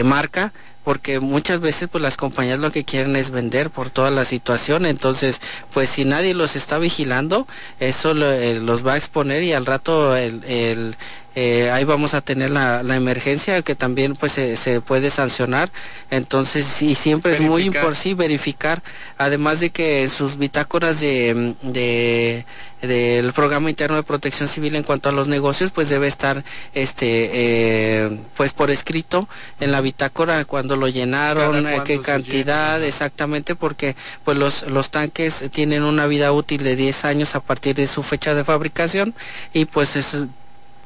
marca 0.03 0.53
porque 0.83 1.19
muchas 1.19 1.59
veces 1.59 1.89
pues 1.91 2.01
las 2.01 2.17
compañías 2.17 2.59
lo 2.59 2.71
que 2.71 2.83
quieren 2.83 3.15
es 3.15 3.31
vender 3.31 3.69
por 3.69 3.89
toda 3.89 4.11
la 4.11 4.25
situación, 4.25 4.85
entonces 4.85 5.41
pues 5.73 5.89
si 5.89 6.05
nadie 6.05 6.33
los 6.33 6.55
está 6.55 6.77
vigilando, 6.77 7.47
eso 7.79 8.11
eh, 8.11 8.59
los 8.59 8.85
va 8.85 8.93
a 8.93 8.97
exponer 8.97 9.43
y 9.43 9.53
al 9.53 9.65
rato 9.65 10.15
el, 10.15 10.43
el 10.43 10.95
eh, 11.35 11.71
ahí 11.71 11.83
vamos 11.83 12.13
a 12.13 12.21
tener 12.21 12.51
la, 12.51 12.81
emergencia 12.95 13.61
que 13.61 13.75
también 13.75 14.15
pues 14.15 14.33
se, 14.33 14.81
puede 14.81 15.09
sancionar. 15.09 15.71
Entonces 16.11 16.65
sí 16.65 16.95
siempre 16.95 17.33
es 17.33 17.41
muy 17.41 17.63
importante 17.63 17.83
verificar. 18.15 18.81
Además 19.17 19.59
de 19.59 19.69
que 19.69 20.07
sus 20.09 20.37
bitácoras 20.37 20.99
de, 20.99 21.55
de 21.61 22.45
del 22.81 23.31
programa 23.31 23.69
interno 23.69 23.95
de 23.95 24.03
protección 24.03 24.49
civil 24.49 24.75
en 24.75 24.83
cuanto 24.83 25.07
a 25.07 25.13
los 25.13 25.29
negocios 25.29 25.71
pues 25.71 25.87
debe 25.87 26.07
estar 26.07 26.43
este 26.73 27.29
eh, 27.31 28.19
pues 28.35 28.51
por 28.51 28.71
escrito 28.71 29.29
en 29.61 29.71
la 29.71 29.79
bitácora 29.79 30.43
cuando 30.43 30.75
lo 30.75 30.89
llenaron 30.89 31.65
eh, 31.65 31.81
qué 31.85 32.01
cantidad 32.01 32.83
exactamente 32.83 33.55
porque 33.55 33.95
pues 34.25 34.37
los 34.37 34.63
los 34.63 34.91
tanques 34.91 35.45
tienen 35.51 35.83
una 35.83 36.07
vida 36.07 36.33
útil 36.33 36.61
de 36.61 36.75
10 36.75 37.05
años 37.05 37.35
a 37.35 37.39
partir 37.39 37.73
de 37.75 37.87
su 37.87 38.03
fecha 38.03 38.35
de 38.35 38.43
fabricación 38.43 39.15
y 39.53 39.63
pues 39.63 39.95
es 39.95 40.25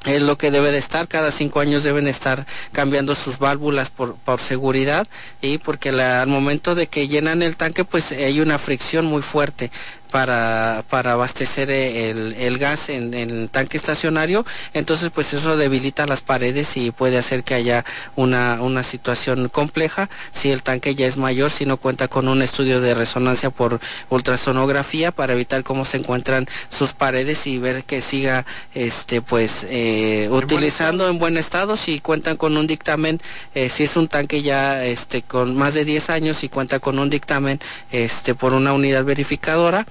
es 0.07 0.21
lo 0.21 0.37
que 0.37 0.51
debe 0.51 0.71
de 0.71 0.77
estar, 0.77 1.07
cada 1.07 1.31
cinco 1.31 1.59
años 1.59 1.83
deben 1.83 2.07
estar 2.07 2.45
cambiando 2.71 3.13
sus 3.13 3.39
válvulas 3.39 3.89
por, 3.89 4.15
por 4.15 4.39
seguridad 4.39 5.07
y 5.41 5.57
porque 5.57 5.89
al 5.89 6.27
momento 6.27 6.75
de 6.75 6.87
que 6.87 7.07
llenan 7.07 7.41
el 7.41 7.57
tanque 7.57 7.83
pues 7.83 8.11
hay 8.11 8.39
una 8.39 8.57
fricción 8.57 9.05
muy 9.05 9.21
fuerte 9.21 9.69
para, 10.11 10.83
para 10.89 11.13
abastecer 11.13 11.69
el, 11.69 12.33
el 12.33 12.57
gas 12.57 12.89
en, 12.89 13.13
el 13.13 13.49
tanque 13.49 13.77
estacionario, 13.77 14.45
entonces 14.73 15.11
pues 15.13 15.33
eso 15.33 15.57
debilita 15.57 16.05
las 16.05 16.21
paredes 16.21 16.77
y 16.77 16.91
puede 16.91 17.17
hacer 17.17 17.43
que 17.43 17.53
haya 17.53 17.85
una, 18.15 18.61
una 18.61 18.83
situación 18.83 19.49
compleja. 19.49 20.09
Si 20.31 20.51
el 20.51 20.63
tanque 20.63 20.95
ya 20.95 21.07
es 21.07 21.17
mayor, 21.17 21.51
si 21.51 21.65
no 21.65 21.77
cuenta 21.77 22.07
con 22.07 22.27
un 22.27 22.41
estudio 22.41 22.81
de 22.81 22.93
resonancia 22.93 23.49
por 23.49 23.79
ultrasonografía 24.09 25.11
para 25.11 25.33
evitar 25.33 25.63
cómo 25.63 25.85
se 25.85 25.97
encuentran 25.97 26.47
sus 26.69 26.93
paredes 26.93 27.47
y 27.47 27.57
ver 27.57 27.83
que 27.83 28.01
siga 28.01 28.45
este 28.73 29.21
pues 29.21 29.65
eh, 29.69 30.29
utilizando 30.31 31.07
en 31.09 31.19
buen 31.19 31.37
estado 31.37 31.75
si 31.75 31.99
cuentan 31.99 32.37
con 32.37 32.57
un 32.57 32.67
dictamen 32.67 33.19
eh, 33.55 33.69
si 33.69 33.83
es 33.83 33.95
un 33.97 34.07
tanque 34.07 34.41
ya 34.41 34.83
este 34.85 35.21
con 35.21 35.55
más 35.55 35.73
de 35.73 35.85
10 35.85 36.09
años 36.09 36.43
y 36.43 36.49
cuenta 36.49 36.79
con 36.79 36.99
un 36.99 37.09
dictamen 37.09 37.59
este 37.91 38.35
por 38.35 38.53
una 38.53 38.73
unidad 38.73 39.03
verificadora 39.03 39.85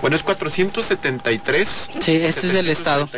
Bueno, 0.00 0.16
es 0.16 0.22
473. 0.22 1.90
Sí, 2.00 2.16
este 2.16 2.46
es 2.46 2.52
del 2.52 2.68
Estado. 2.68 3.08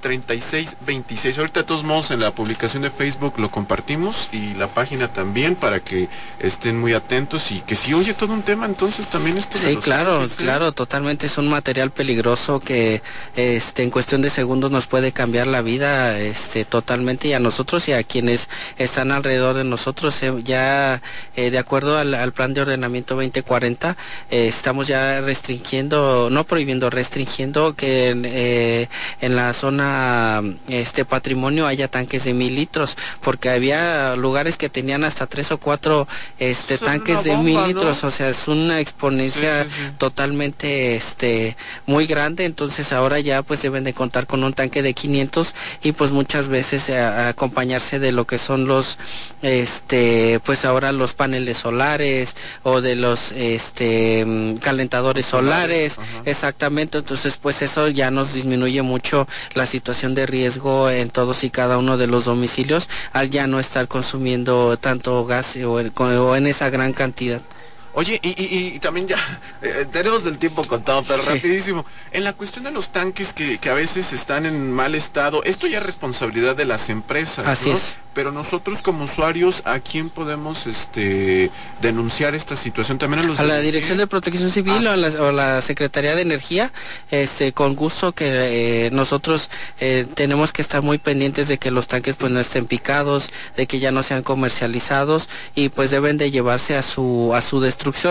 3626. 0.00 1.38
Ahorita 1.38 1.60
de 1.60 1.66
todos 1.66 1.84
modos 1.84 2.10
en 2.10 2.20
la 2.20 2.32
publicación 2.32 2.82
de 2.82 2.90
Facebook 2.90 3.34
lo 3.38 3.50
compartimos 3.50 4.28
y 4.32 4.54
la 4.54 4.68
página 4.68 5.08
también 5.08 5.54
para 5.54 5.80
que 5.80 6.08
estén 6.40 6.78
muy 6.78 6.92
atentos 6.92 7.50
y 7.50 7.60
que 7.60 7.76
si 7.76 7.94
oye 7.94 8.14
todo 8.14 8.32
un 8.32 8.42
tema, 8.42 8.66
entonces 8.66 9.08
también 9.08 9.38
esto 9.38 9.58
Sí, 9.58 9.76
claro, 9.76 10.26
claro, 10.36 10.72
totalmente. 10.72 11.26
Es 11.26 11.38
un 11.38 11.48
material 11.48 11.90
peligroso 11.90 12.60
que 12.60 13.02
este 13.36 13.82
en 13.82 13.90
cuestión 13.90 14.22
de 14.22 14.30
segundos 14.30 14.70
nos 14.70 14.86
puede 14.86 15.12
cambiar 15.12 15.46
la 15.46 15.62
vida 15.62 16.18
este 16.18 16.64
totalmente. 16.64 17.28
Y 17.28 17.32
a 17.34 17.38
nosotros 17.38 17.88
y 17.88 17.92
a 17.92 18.02
quienes 18.02 18.48
están 18.78 19.12
alrededor 19.12 19.56
de 19.56 19.64
nosotros 19.64 20.22
eh, 20.22 20.32
ya 20.44 21.02
eh, 21.36 21.50
de 21.50 21.58
acuerdo 21.58 21.98
al, 21.98 22.32
plan 22.32 22.54
de 22.54 22.62
ordenamiento 22.62 23.14
2040 23.14 23.96
eh, 24.30 24.48
estamos 24.48 24.86
ya 24.86 25.20
restringiendo, 25.20 26.28
no 26.30 26.44
prohibiendo, 26.44 26.90
restringiendo 26.90 27.74
que 27.74 28.88
en 29.20 29.36
las 29.36 29.61
zona 29.62 30.42
este 30.66 31.04
patrimonio 31.04 31.68
haya 31.68 31.86
tanques 31.86 32.24
de 32.24 32.34
mil 32.34 32.56
litros, 32.56 32.96
porque 33.20 33.48
había 33.48 34.16
lugares 34.16 34.56
que 34.56 34.68
tenían 34.68 35.04
hasta 35.04 35.28
tres 35.28 35.52
o 35.52 35.58
cuatro 35.58 36.08
este 36.40 36.78
tanques 36.78 37.22
de 37.22 37.36
mil 37.36 37.62
litros, 37.68 38.02
o 38.02 38.10
sea, 38.10 38.28
es 38.30 38.48
una 38.48 38.80
exponencia 38.80 39.64
totalmente 39.98 40.96
este 40.96 41.56
muy 41.86 42.06
grande, 42.06 42.44
entonces 42.44 42.92
ahora 42.92 43.20
ya 43.20 43.44
pues 43.44 43.62
deben 43.62 43.84
de 43.84 43.94
contar 43.94 44.26
con 44.26 44.42
un 44.42 44.52
tanque 44.52 44.82
de 44.82 44.94
500 44.94 45.54
y 45.84 45.92
pues 45.92 46.10
muchas 46.10 46.48
veces 46.48 46.90
acompañarse 46.90 48.00
de 48.00 48.10
lo 48.10 48.26
que 48.26 48.38
son 48.38 48.66
los 48.66 48.98
este 49.42 50.40
pues 50.44 50.64
ahora 50.64 50.90
los 50.90 51.14
paneles 51.14 51.58
solares 51.58 52.34
o 52.64 52.80
de 52.80 52.96
los 52.96 53.30
este 53.30 54.24
mm, 54.26 54.56
calentadores 54.56 55.26
solares, 55.26 55.98
exactamente, 56.24 56.98
entonces 56.98 57.36
pues 57.36 57.62
eso 57.62 57.86
ya 57.86 58.10
nos 58.10 58.34
disminuye 58.34 58.82
mucho 58.82 59.28
la 59.56 59.66
situación 59.66 60.14
de 60.14 60.26
riesgo 60.26 60.90
en 60.90 61.10
todos 61.10 61.44
y 61.44 61.50
cada 61.50 61.78
uno 61.78 61.96
de 61.96 62.06
los 62.06 62.24
domicilios 62.24 62.88
al 63.12 63.30
ya 63.30 63.46
no 63.46 63.60
estar 63.60 63.88
consumiendo 63.88 64.76
tanto 64.78 65.24
gas 65.24 65.56
o 65.56 65.80
en, 65.80 66.46
esa 66.46 66.70
gran 66.70 66.92
cantidad. 66.92 67.42
Oye, 67.94 68.18
y, 68.22 68.78
también 68.78 69.08
ya 69.08 69.18
eh, 69.62 69.86
tenemos 69.90 70.26
el 70.26 70.38
tiempo 70.38 70.64
contado, 70.64 71.04
pero 71.06 71.22
rapidísimo. 71.22 71.84
En 72.12 72.24
la 72.24 72.32
cuestión 72.32 72.64
de 72.64 72.70
los 72.70 72.90
tanques 72.90 73.32
que, 73.32 73.58
que, 73.58 73.70
a 73.70 73.74
veces 73.74 74.12
están 74.12 74.46
en 74.46 74.72
mal 74.72 74.94
estado, 74.94 75.42
esto 75.44 75.66
ya 75.66 75.78
es 75.78 75.84
responsabilidad 75.84 76.56
de 76.56 76.64
las 76.64 76.88
empresas. 76.88 77.46
Así 77.46 77.70
es 77.70 77.96
pero 78.14 78.30
nosotros 78.30 78.82
como 78.82 79.04
usuarios, 79.04 79.62
¿a 79.64 79.78
quién 79.78 80.10
podemos 80.10 80.66
este, 80.66 81.50
denunciar 81.80 82.34
esta 82.34 82.56
situación? 82.56 82.98
También 82.98 83.20
a 83.20 83.26
los... 83.26 83.40
A 83.40 83.44
la 83.44 83.58
Dirección 83.58 83.98
de 83.98 84.06
Protección 84.06 84.50
Civil 84.50 84.86
ah. 84.86 84.96
o, 85.20 85.26
a 85.26 85.32
la, 85.32 85.62
Secretaría 85.62 86.14
de 86.14 86.22
Energía, 86.22 86.72
este, 87.10 87.52
con 87.52 87.74
gusto 87.74 88.12
que 88.12 88.86
eh, 88.86 88.90
nosotros 88.90 89.50
eh, 89.80 90.06
tenemos 90.14 90.52
que 90.52 90.62
estar 90.62 90.82
muy 90.82 90.98
pendientes 90.98 91.48
de 91.48 91.58
que 91.58 91.70
los 91.70 91.88
tanques 91.88 92.16
pues 92.16 92.30
no 92.32 92.40
estén 92.40 92.66
picados, 92.66 93.30
de 93.56 93.66
que 93.66 93.80
ya 93.80 93.90
no 93.90 94.02
sean 94.02 94.22
comercializados 94.22 95.28
y 95.54 95.70
pues 95.70 95.90
deben 95.90 96.18
de 96.18 96.30
llevarse 96.30 96.76
a 96.76 96.82
su, 96.82 97.32
a 97.34 97.40
su 97.40 97.60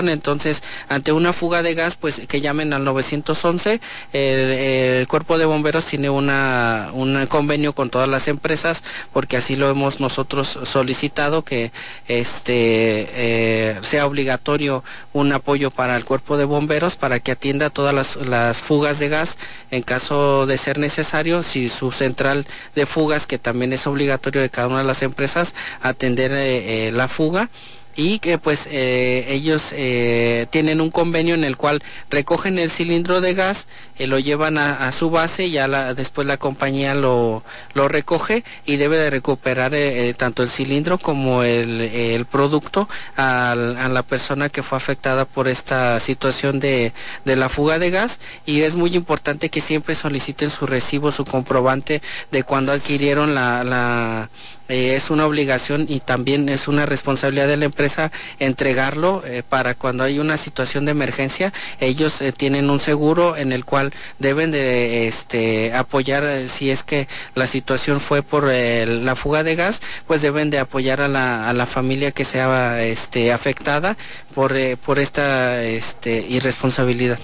Entonces, 0.10 0.64
ante 0.90 1.12
una 1.12 1.34
fuga 1.34 1.64
de 1.64 1.74
gas, 1.74 1.96
pues 1.96 2.22
que 2.28 2.42
llamen 2.42 2.74
al 2.74 2.84
911. 2.84 3.80
El, 4.14 5.08
Cuerpo 5.08 5.38
de 5.38 5.46
Bomberos 5.46 5.86
tiene 5.86 6.10
una, 6.10 6.90
un 6.94 7.26
convenio 7.28 7.74
con 7.74 7.90
todas 7.90 8.08
las 8.08 8.28
empresas 8.28 8.84
porque 9.12 9.38
así 9.38 9.56
lo 9.56 9.70
hemos 9.70 10.00
nosotros 10.00 10.60
solicitado 10.64 11.44
que 11.44 11.72
este 12.08 13.08
eh, 13.14 13.80
sea 13.82 14.06
obligatorio 14.06 14.84
un 15.14 15.34
apoyo 15.34 15.72
para 15.72 15.96
el 15.96 16.06
cuerpo 16.06 16.38
de 16.38 16.46
bomberos 16.46 16.96
para 16.96 17.20
que 17.20 17.32
atienda 17.32 17.70
todas 17.70 17.94
las, 17.94 18.16
las 18.16 18.62
fugas 18.62 19.00
de 19.00 19.10
gas 19.10 19.38
en 19.72 19.84
caso 19.84 20.46
de 20.46 20.58
ser 20.58 20.78
necesario, 20.78 21.44
si 21.44 21.70
su 21.70 21.92
central 21.92 22.46
de 22.76 22.86
fugas, 22.86 23.28
que 23.28 23.38
también 23.38 23.74
es 23.74 23.88
obligatorio 23.88 24.42
de 24.42 24.50
cada 24.50 24.68
una 24.68 24.80
de 24.80 24.86
las 24.86 25.02
empresas, 25.02 25.54
atender 25.82 26.32
eh, 26.32 26.88
eh, 26.88 26.92
la 26.92 27.08
fuga 27.08 27.50
y 27.96 28.20
que 28.20 28.38
pues 28.38 28.68
eh, 28.72 29.26
ellos 29.30 29.74
eh, 29.74 30.48
tienen 30.50 30.82
un 30.82 30.92
convenio 30.92 31.36
en 31.36 31.44
el 31.44 31.58
cual 31.58 31.82
recogen 32.10 32.60
el 32.60 32.70
cilindro 32.70 33.22
de 33.22 33.34
gas, 33.34 33.68
eh, 33.98 34.08
lo 34.08 34.20
llevan 34.20 34.58
a, 34.58 34.92
su 34.92 35.10
base, 35.10 35.50
ya 35.50 35.94
después 35.94 36.28
la 36.28 36.38
compañía 36.38 36.96
lo, 36.96 37.44
lo 37.74 37.88
recoge 37.88 38.44
y 38.66 38.78
debe 38.78 38.98
de 38.98 39.10
recuperar 39.10 39.74
tanto 40.18 40.44
el 40.44 40.50
cilindro 40.50 40.98
como 40.98 41.44
el, 41.44 41.82
el 41.82 42.26
producto 42.26 42.90
a, 43.16 43.52
a, 43.52 43.56
la 43.56 44.04
persona 44.04 44.50
que 44.50 44.64
fue 44.64 44.78
afectada 44.78 45.26
por 45.26 45.48
esta 45.48 46.00
situación 46.00 46.60
de, 46.60 46.94
de 47.26 47.36
la 47.36 47.50
fuga 47.50 47.80
de 47.80 47.90
gas. 47.90 48.20
Y 48.46 48.62
es 48.62 48.76
muy 48.76 48.96
importante 48.96 49.50
que 49.50 49.62
siempre 49.62 49.96
soliciten 49.96 50.50
su 50.50 50.66
recibo, 50.66 51.12
su 51.12 51.26
comprobante 51.26 52.02
de 52.32 52.44
cuando 52.44 52.72
adquirieron 52.72 53.34
la 53.36 54.30
eh, 54.72 54.96
es 54.96 55.10
una 55.10 55.26
obligación 55.26 55.86
y 55.90 56.00
también 56.00 56.48
es 56.48 56.70
una 56.70 56.86
responsabilidad 56.86 57.48
de 57.48 57.58
la 57.58 57.66
empresa 57.66 58.10
entregarlo 58.40 59.22
eh, 59.26 59.44
para 59.48 59.76
cuando 59.76 60.06
hay 60.06 60.18
una 60.18 60.38
situación 60.38 60.86
de 60.86 60.92
emergencia. 60.92 61.52
Ellos 61.82 62.22
eh, 62.22 62.32
tienen 62.32 62.70
un 62.70 62.80
seguro 62.80 63.36
en 63.36 63.52
el 63.52 63.66
cual 63.66 63.92
deben 64.18 64.50
de 64.52 65.10
este, 65.10 65.74
apoyar 65.74 66.48
si 66.48 66.72
es 66.72 66.84
que 66.84 67.10
la 67.36 67.48
situación 67.48 68.00
fue 68.00 68.24
por 68.24 68.46
la 68.46 69.16
fuga 69.18 69.44
de 69.44 69.56
gas, 69.56 69.82
pues 70.08 70.22
deben 70.22 70.50
de 70.50 70.60
apoyar 70.60 71.02
a 71.02 71.10
la, 71.10 71.50
a 71.50 71.54
la 71.54 71.66
familia 71.66 72.12
que 72.12 72.24
sea 72.24 72.82
este, 72.82 73.34
afectada 73.34 73.98
por, 74.34 74.56
por 74.78 75.00
esta 75.00 75.62
este, 75.64 76.26
irresponsabilidad. 76.30 77.20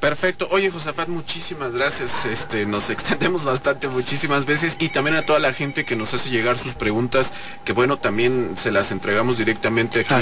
Perfecto. 0.00 0.48
Oye, 0.50 0.70
Josafat, 0.70 1.08
muchísimas 1.08 1.72
gracias. 1.72 2.24
Este, 2.24 2.64
nos 2.64 2.88
extendemos 2.90 3.44
bastante 3.44 3.86
muchísimas 3.86 4.46
veces 4.46 4.76
y 4.80 4.88
también 4.88 5.16
a 5.16 5.26
toda 5.26 5.38
la 5.38 5.52
gente 5.52 5.84
que 5.84 5.94
nos 5.94 6.14
hace 6.14 6.30
llegar 6.30 6.58
sus 6.58 6.74
preguntas, 6.74 7.32
que 7.64 7.74
bueno, 7.74 7.98
también 7.98 8.54
se 8.56 8.72
las 8.72 8.92
entregamos 8.92 9.36
directamente 9.36 10.00
aquí 10.00 10.14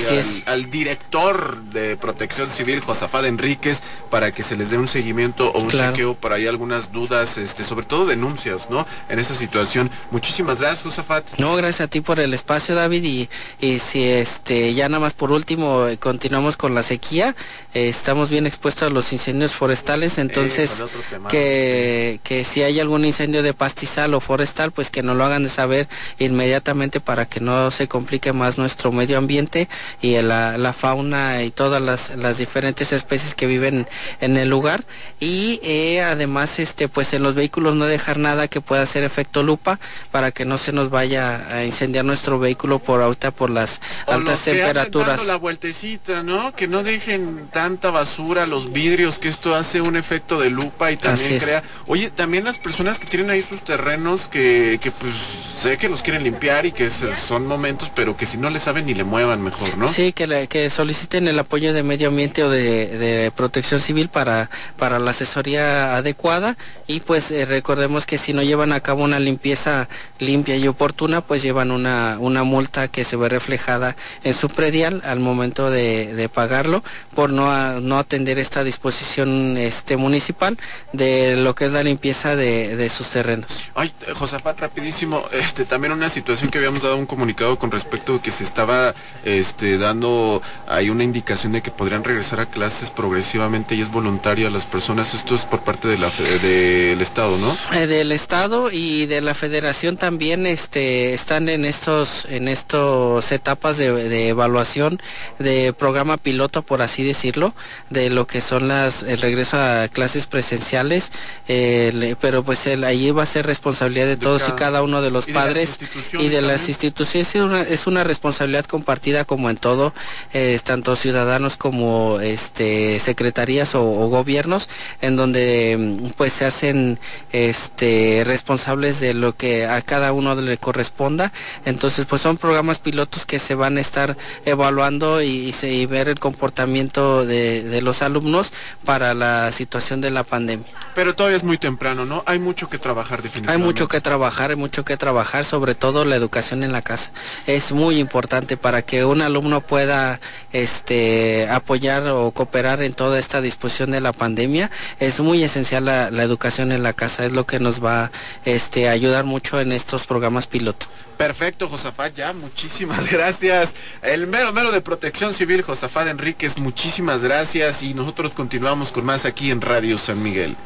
al, 0.46 0.68
director 0.70 1.62
de 1.62 1.96
Protección 1.96 2.50
Civil, 2.50 2.80
Josafat 2.80 3.24
Enríquez, 3.24 3.80
para 4.10 4.32
que 4.32 4.42
se 4.42 4.56
les 4.56 4.70
dé 4.70 4.78
un 4.78 4.88
seguimiento 4.88 5.52
o 5.52 5.60
un 5.60 5.70
chequeo 5.70 6.14
por 6.14 6.32
ahí 6.32 6.48
algunas 6.48 6.92
dudas, 6.92 7.38
este, 7.38 7.62
sobre 7.62 7.86
todo 7.86 8.04
denuncias, 8.04 8.70
¿no? 8.70 8.86
En 9.08 9.20
esa 9.20 9.34
situación. 9.34 9.90
Muchísimas 10.10 10.58
gracias, 10.58 10.82
Josafat. 10.82 11.38
No, 11.38 11.54
gracias 11.54 11.82
a 11.82 11.88
ti 11.88 12.00
por 12.00 12.18
el 12.18 12.34
espacio, 12.34 12.74
David, 12.74 13.04
y, 13.04 13.28
y 13.60 13.78
si 13.78 14.02
este, 14.04 14.74
ya 14.74 14.88
nada 14.88 15.00
más 15.00 15.14
por 15.14 15.30
último 15.30 15.86
eh, 15.86 15.98
continuamos 15.98 16.56
con 16.56 16.74
la 16.74 16.82
sequía, 16.82 17.36
eh, 17.74 17.88
estamos 17.88 18.28
bien 18.28 18.46
expuestos 18.46 18.88
a 18.88 18.90
los 18.90 19.12
incendios 19.12 19.52
forestales 19.52 19.67
forestales, 19.68 20.16
entonces 20.16 20.82
que, 21.28 22.20
que 22.22 22.42
si 22.44 22.62
hay 22.62 22.80
algún 22.80 23.04
incendio 23.04 23.42
de 23.42 23.52
pastizal 23.52 24.14
o 24.14 24.20
forestal, 24.20 24.72
pues 24.72 24.90
que 24.90 25.02
nos 25.02 25.14
lo 25.14 25.26
hagan 25.26 25.42
de 25.42 25.50
saber 25.50 25.88
inmediatamente 26.18 27.00
para 27.00 27.26
que 27.26 27.40
no 27.40 27.70
se 27.70 27.86
complique 27.86 28.32
más 28.32 28.56
nuestro 28.56 28.92
medio 28.92 29.18
ambiente 29.18 29.68
y 30.00 30.16
la, 30.22 30.56
la 30.56 30.72
fauna 30.72 31.42
y 31.42 31.50
todas 31.50 31.82
las, 31.82 32.16
las, 32.16 32.38
diferentes 32.38 32.94
especies 32.94 33.34
que 33.34 33.46
viven 33.46 33.86
en 34.22 34.38
el 34.38 34.48
lugar 34.48 34.84
y 35.20 35.60
eh, 35.62 36.00
además 36.00 36.58
este 36.60 36.88
pues 36.88 37.12
en 37.12 37.22
los 37.22 37.34
vehículos 37.34 37.74
no 37.74 37.84
dejar 37.84 38.16
nada 38.18 38.48
que 38.48 38.62
pueda 38.62 38.80
hacer 38.80 39.04
efecto 39.04 39.42
lupa 39.42 39.78
para 40.10 40.30
que 40.30 40.46
no 40.46 40.56
se 40.56 40.72
nos 40.72 40.88
vaya 40.88 41.46
a 41.54 41.64
incendiar 41.64 42.06
nuestro 42.06 42.38
vehículo 42.38 42.78
por 42.78 43.02
ahorita 43.02 43.32
por 43.32 43.50
las 43.50 43.82
altas 44.06 44.44
temperaturas. 44.44 45.26
la 45.26 45.36
vueltecita, 45.36 46.22
¿no? 46.22 46.54
Que 46.54 46.68
no 46.68 46.82
dejen 46.82 47.50
tanta 47.52 47.90
basura, 47.90 48.46
los 48.46 48.72
vidrios 48.72 49.18
que 49.18 49.28
esto 49.28 49.57
hace 49.58 49.80
un 49.80 49.96
efecto 49.96 50.40
de 50.40 50.50
lupa 50.50 50.92
y 50.92 50.96
también 50.96 51.38
crea... 51.38 51.62
Oye, 51.86 52.10
también 52.10 52.44
las 52.44 52.58
personas 52.58 52.98
que 52.98 53.06
tienen 53.06 53.30
ahí 53.30 53.42
sus 53.42 53.62
terrenos 53.62 54.26
que, 54.28 54.78
que 54.80 54.90
pues 54.90 55.14
sé 55.58 55.76
que 55.76 55.88
los 55.88 56.02
quieren 56.02 56.22
limpiar 56.22 56.66
y 56.66 56.72
que 56.72 56.90
son 56.90 57.46
momentos, 57.46 57.90
pero 57.94 58.16
que 58.16 58.26
si 58.26 58.36
no 58.36 58.48
le 58.50 58.60
saben 58.60 58.86
ni 58.86 58.94
le 58.94 59.04
muevan 59.04 59.42
mejor, 59.42 59.76
¿no? 59.76 59.88
Sí, 59.88 60.12
que, 60.12 60.46
que 60.48 60.70
soliciten 60.70 61.28
el 61.28 61.38
apoyo 61.38 61.72
de 61.72 61.82
medio 61.82 62.08
ambiente 62.08 62.44
o 62.44 62.50
de, 62.50 63.32
protección 63.34 63.80
civil 63.80 64.08
para, 64.08 64.50
para 64.76 64.98
la 64.98 65.10
asesoría 65.10 65.96
adecuada 65.96 66.56
y 66.86 67.00
pues 67.00 67.30
eh, 67.30 67.44
recordemos 67.44 68.06
que 68.06 68.18
si 68.18 68.32
no 68.32 68.42
llevan 68.42 68.72
a 68.72 68.80
cabo 68.80 69.04
una 69.04 69.18
limpieza 69.18 69.88
limpia 70.18 70.56
y 70.56 70.66
oportuna, 70.68 71.20
pues 71.20 71.42
llevan 71.42 71.70
una, 71.70 72.16
una 72.18 72.44
multa 72.44 72.88
que 72.88 73.04
se 73.04 73.16
ve 73.16 73.28
reflejada 73.28 73.96
en 74.24 74.34
su 74.34 74.48
predial 74.48 75.02
al 75.04 75.20
momento 75.20 75.70
de, 75.70 76.14
de 76.14 76.28
pagarlo 76.28 76.82
por 77.14 77.30
no, 77.30 77.80
no 77.80 77.98
atender 77.98 78.38
esta 78.38 78.64
disposición 78.64 79.47
este 79.56 79.96
municipal 79.96 80.58
de 80.92 81.36
lo 81.36 81.54
que 81.54 81.66
es 81.66 81.72
la 81.72 81.82
limpieza 81.82 82.36
de, 82.36 82.88
sus 82.88 83.08
terrenos. 83.10 83.70
Ay, 83.74 83.92
Josafat, 84.14 84.58
rapidísimo, 84.60 85.22
este 85.32 85.64
también 85.64 85.92
una 85.92 86.08
situación 86.08 86.50
que 86.50 86.58
habíamos 86.58 86.82
dado 86.82 86.96
un 86.96 87.06
comunicado 87.06 87.58
con 87.58 87.70
respecto 87.70 88.16
a 88.16 88.22
que 88.22 88.30
se 88.30 88.44
estaba 88.44 88.94
este 89.24 89.78
dando 89.78 90.40
hay 90.66 90.90
una 90.90 91.04
indicación 91.04 91.52
de 91.52 91.62
que 91.62 91.70
podrían 91.70 92.04
regresar 92.04 92.40
a 92.40 92.46
clases 92.46 92.90
progresivamente 92.90 93.74
y 93.74 93.80
es 93.80 93.90
voluntario 93.90 94.46
a 94.46 94.50
las 94.50 94.66
personas. 94.66 95.14
Esto 95.14 95.34
es 95.34 95.44
por 95.44 95.60
parte 95.60 95.88
de 95.88 95.98
la 95.98 96.10
del 96.10 97.00
estado, 97.00 97.36
¿no? 97.38 97.56
Eh, 97.72 97.86
del 97.86 98.12
estado 98.12 98.70
y 98.70 99.06
de 99.06 99.20
la 99.20 99.34
federación 99.34 99.96
también 99.96 100.46
este 100.46 101.14
están 101.14 101.48
en 101.48 101.64
estos 101.64 102.26
en 102.28 102.48
estos 102.48 103.30
etapas 103.32 103.76
de, 103.76 104.28
evaluación 104.28 105.00
de 105.38 105.72
programa 105.72 106.16
piloto 106.16 106.62
por 106.62 106.82
así 106.82 107.02
decirlo 107.04 107.54
de 107.90 108.10
lo 108.10 108.26
que 108.26 108.40
son 108.40 108.68
las 108.68 109.02
el 109.02 109.20
regreso 109.20 109.37
a 109.54 109.88
clases 109.88 110.26
presenciales, 110.26 111.12
eh, 111.48 112.16
pero 112.20 112.42
pues 112.42 112.66
el, 112.66 112.84
ahí 112.84 113.10
va 113.10 113.22
a 113.22 113.26
ser 113.26 113.46
responsabilidad 113.46 114.06
de, 114.06 114.16
todos 114.16 114.48
y 114.48 114.52
cada 114.52 114.82
uno 114.82 115.02
de 115.02 115.10
los 115.10 115.26
padres 115.26 115.78
y 116.12 116.28
de 116.28 116.42
las 116.42 116.68
instituciones. 116.68 117.34
Es 117.34 117.40
una, 117.40 117.62
es 117.62 117.86
una, 117.86 118.04
responsabilidad 118.04 118.64
compartida 118.64 119.24
como 119.24 119.50
en 119.50 119.56
todo, 119.56 119.92
eh, 120.32 120.58
tanto 120.64 120.96
ciudadanos 120.96 121.56
como 121.56 122.20
este 122.20 123.00
secretarías 123.00 123.74
o, 123.74 123.82
gobiernos, 124.08 124.68
en 125.00 125.16
donde 125.16 125.76
mm, 125.78 126.08
pues 126.16 126.32
se 126.32 126.44
hacen 126.44 126.98
este 127.32 128.24
responsables 128.26 129.00
de 129.00 129.14
lo 129.14 129.36
que 129.36 129.66
a 129.66 129.80
cada 129.82 130.12
uno 130.12 130.34
le 130.34 130.58
corresponda. 130.58 131.32
Entonces 131.64 132.06
pues 132.06 132.22
son 132.22 132.36
programas 132.36 132.78
pilotos 132.78 133.26
que 133.26 133.38
se 133.38 133.54
van 133.54 133.78
a 133.78 133.80
estar 133.80 134.16
evaluando 134.44 135.22
y, 135.22 135.54
y 135.62 135.86
ver 135.86 136.08
el 136.08 136.18
comportamiento 136.18 137.24
de, 137.24 137.62
de 137.62 137.82
los 137.82 138.02
alumnos 138.02 138.52
para 138.84 139.14
la 139.14 139.27
situación 139.52 140.00
de 140.00 140.10
la 140.10 140.24
pandemia. 140.24 140.66
Pero 140.94 141.14
todavía 141.14 141.36
es 141.36 141.44
muy 141.44 141.58
temprano, 141.58 142.04
¿no? 142.04 142.22
Hay 142.26 142.38
mucho 142.38 142.68
que 142.68 142.78
trabajar 142.78 143.22
definitivamente. 143.22 143.62
Hay 143.62 143.64
mucho 143.64 143.88
que 143.88 144.00
trabajar, 144.00 144.50
hay 144.50 144.56
mucho 144.56 144.84
que 144.84 144.96
trabajar, 144.96 145.44
sobre 145.44 145.74
todo 145.74 146.04
la 146.04 146.16
educación 146.16 146.62
en 146.62 146.72
la 146.72 146.82
casa. 146.82 147.12
Es 147.46 147.72
muy 147.72 147.98
importante 147.98 148.56
para 148.56 148.82
que 148.82 149.04
un 149.04 149.22
alumno 149.22 149.60
pueda 149.60 150.20
este, 150.52 151.48
apoyar 151.50 152.06
o 152.08 152.30
cooperar 152.32 152.82
en 152.82 152.94
toda 152.94 153.18
esta 153.18 153.40
disposición 153.40 153.90
de 153.90 154.00
la 154.00 154.12
pandemia. 154.12 154.70
Es 154.98 155.20
muy 155.20 155.42
esencial 155.42 155.84
la, 155.84 156.08
educación 156.08 156.72
en 156.72 156.82
la 156.82 156.92
casa, 156.92 157.24
es 157.24 157.32
lo 157.32 157.46
que 157.46 157.60
nos 157.60 157.82
va 157.84 158.10
este, 158.44 158.88
a 158.88 158.92
ayudar 158.92 159.24
mucho 159.24 159.60
en 159.60 159.72
estos 159.72 160.06
programas 160.06 160.46
piloto. 160.46 160.86
Perfecto, 161.18 161.68
Josafat, 161.68 162.14
ya, 162.14 162.32
muchísimas 162.32 163.10
gracias. 163.12 163.72
El 164.02 164.28
mero 164.28 164.52
mero 164.52 164.70
de 164.70 164.80
protección 164.80 165.34
civil, 165.34 165.62
Josafat 165.62 166.06
Enríquez, 166.06 166.56
muchísimas 166.56 167.22
gracias 167.24 167.82
y 167.82 167.92
nosotros 167.92 168.32
continuamos 168.34 168.92
con 168.92 169.04
más 169.04 169.24
aquí 169.24 169.50
en 169.50 169.60
Radio 169.60 169.98
San 169.98 170.22
Miguel. 170.22 170.56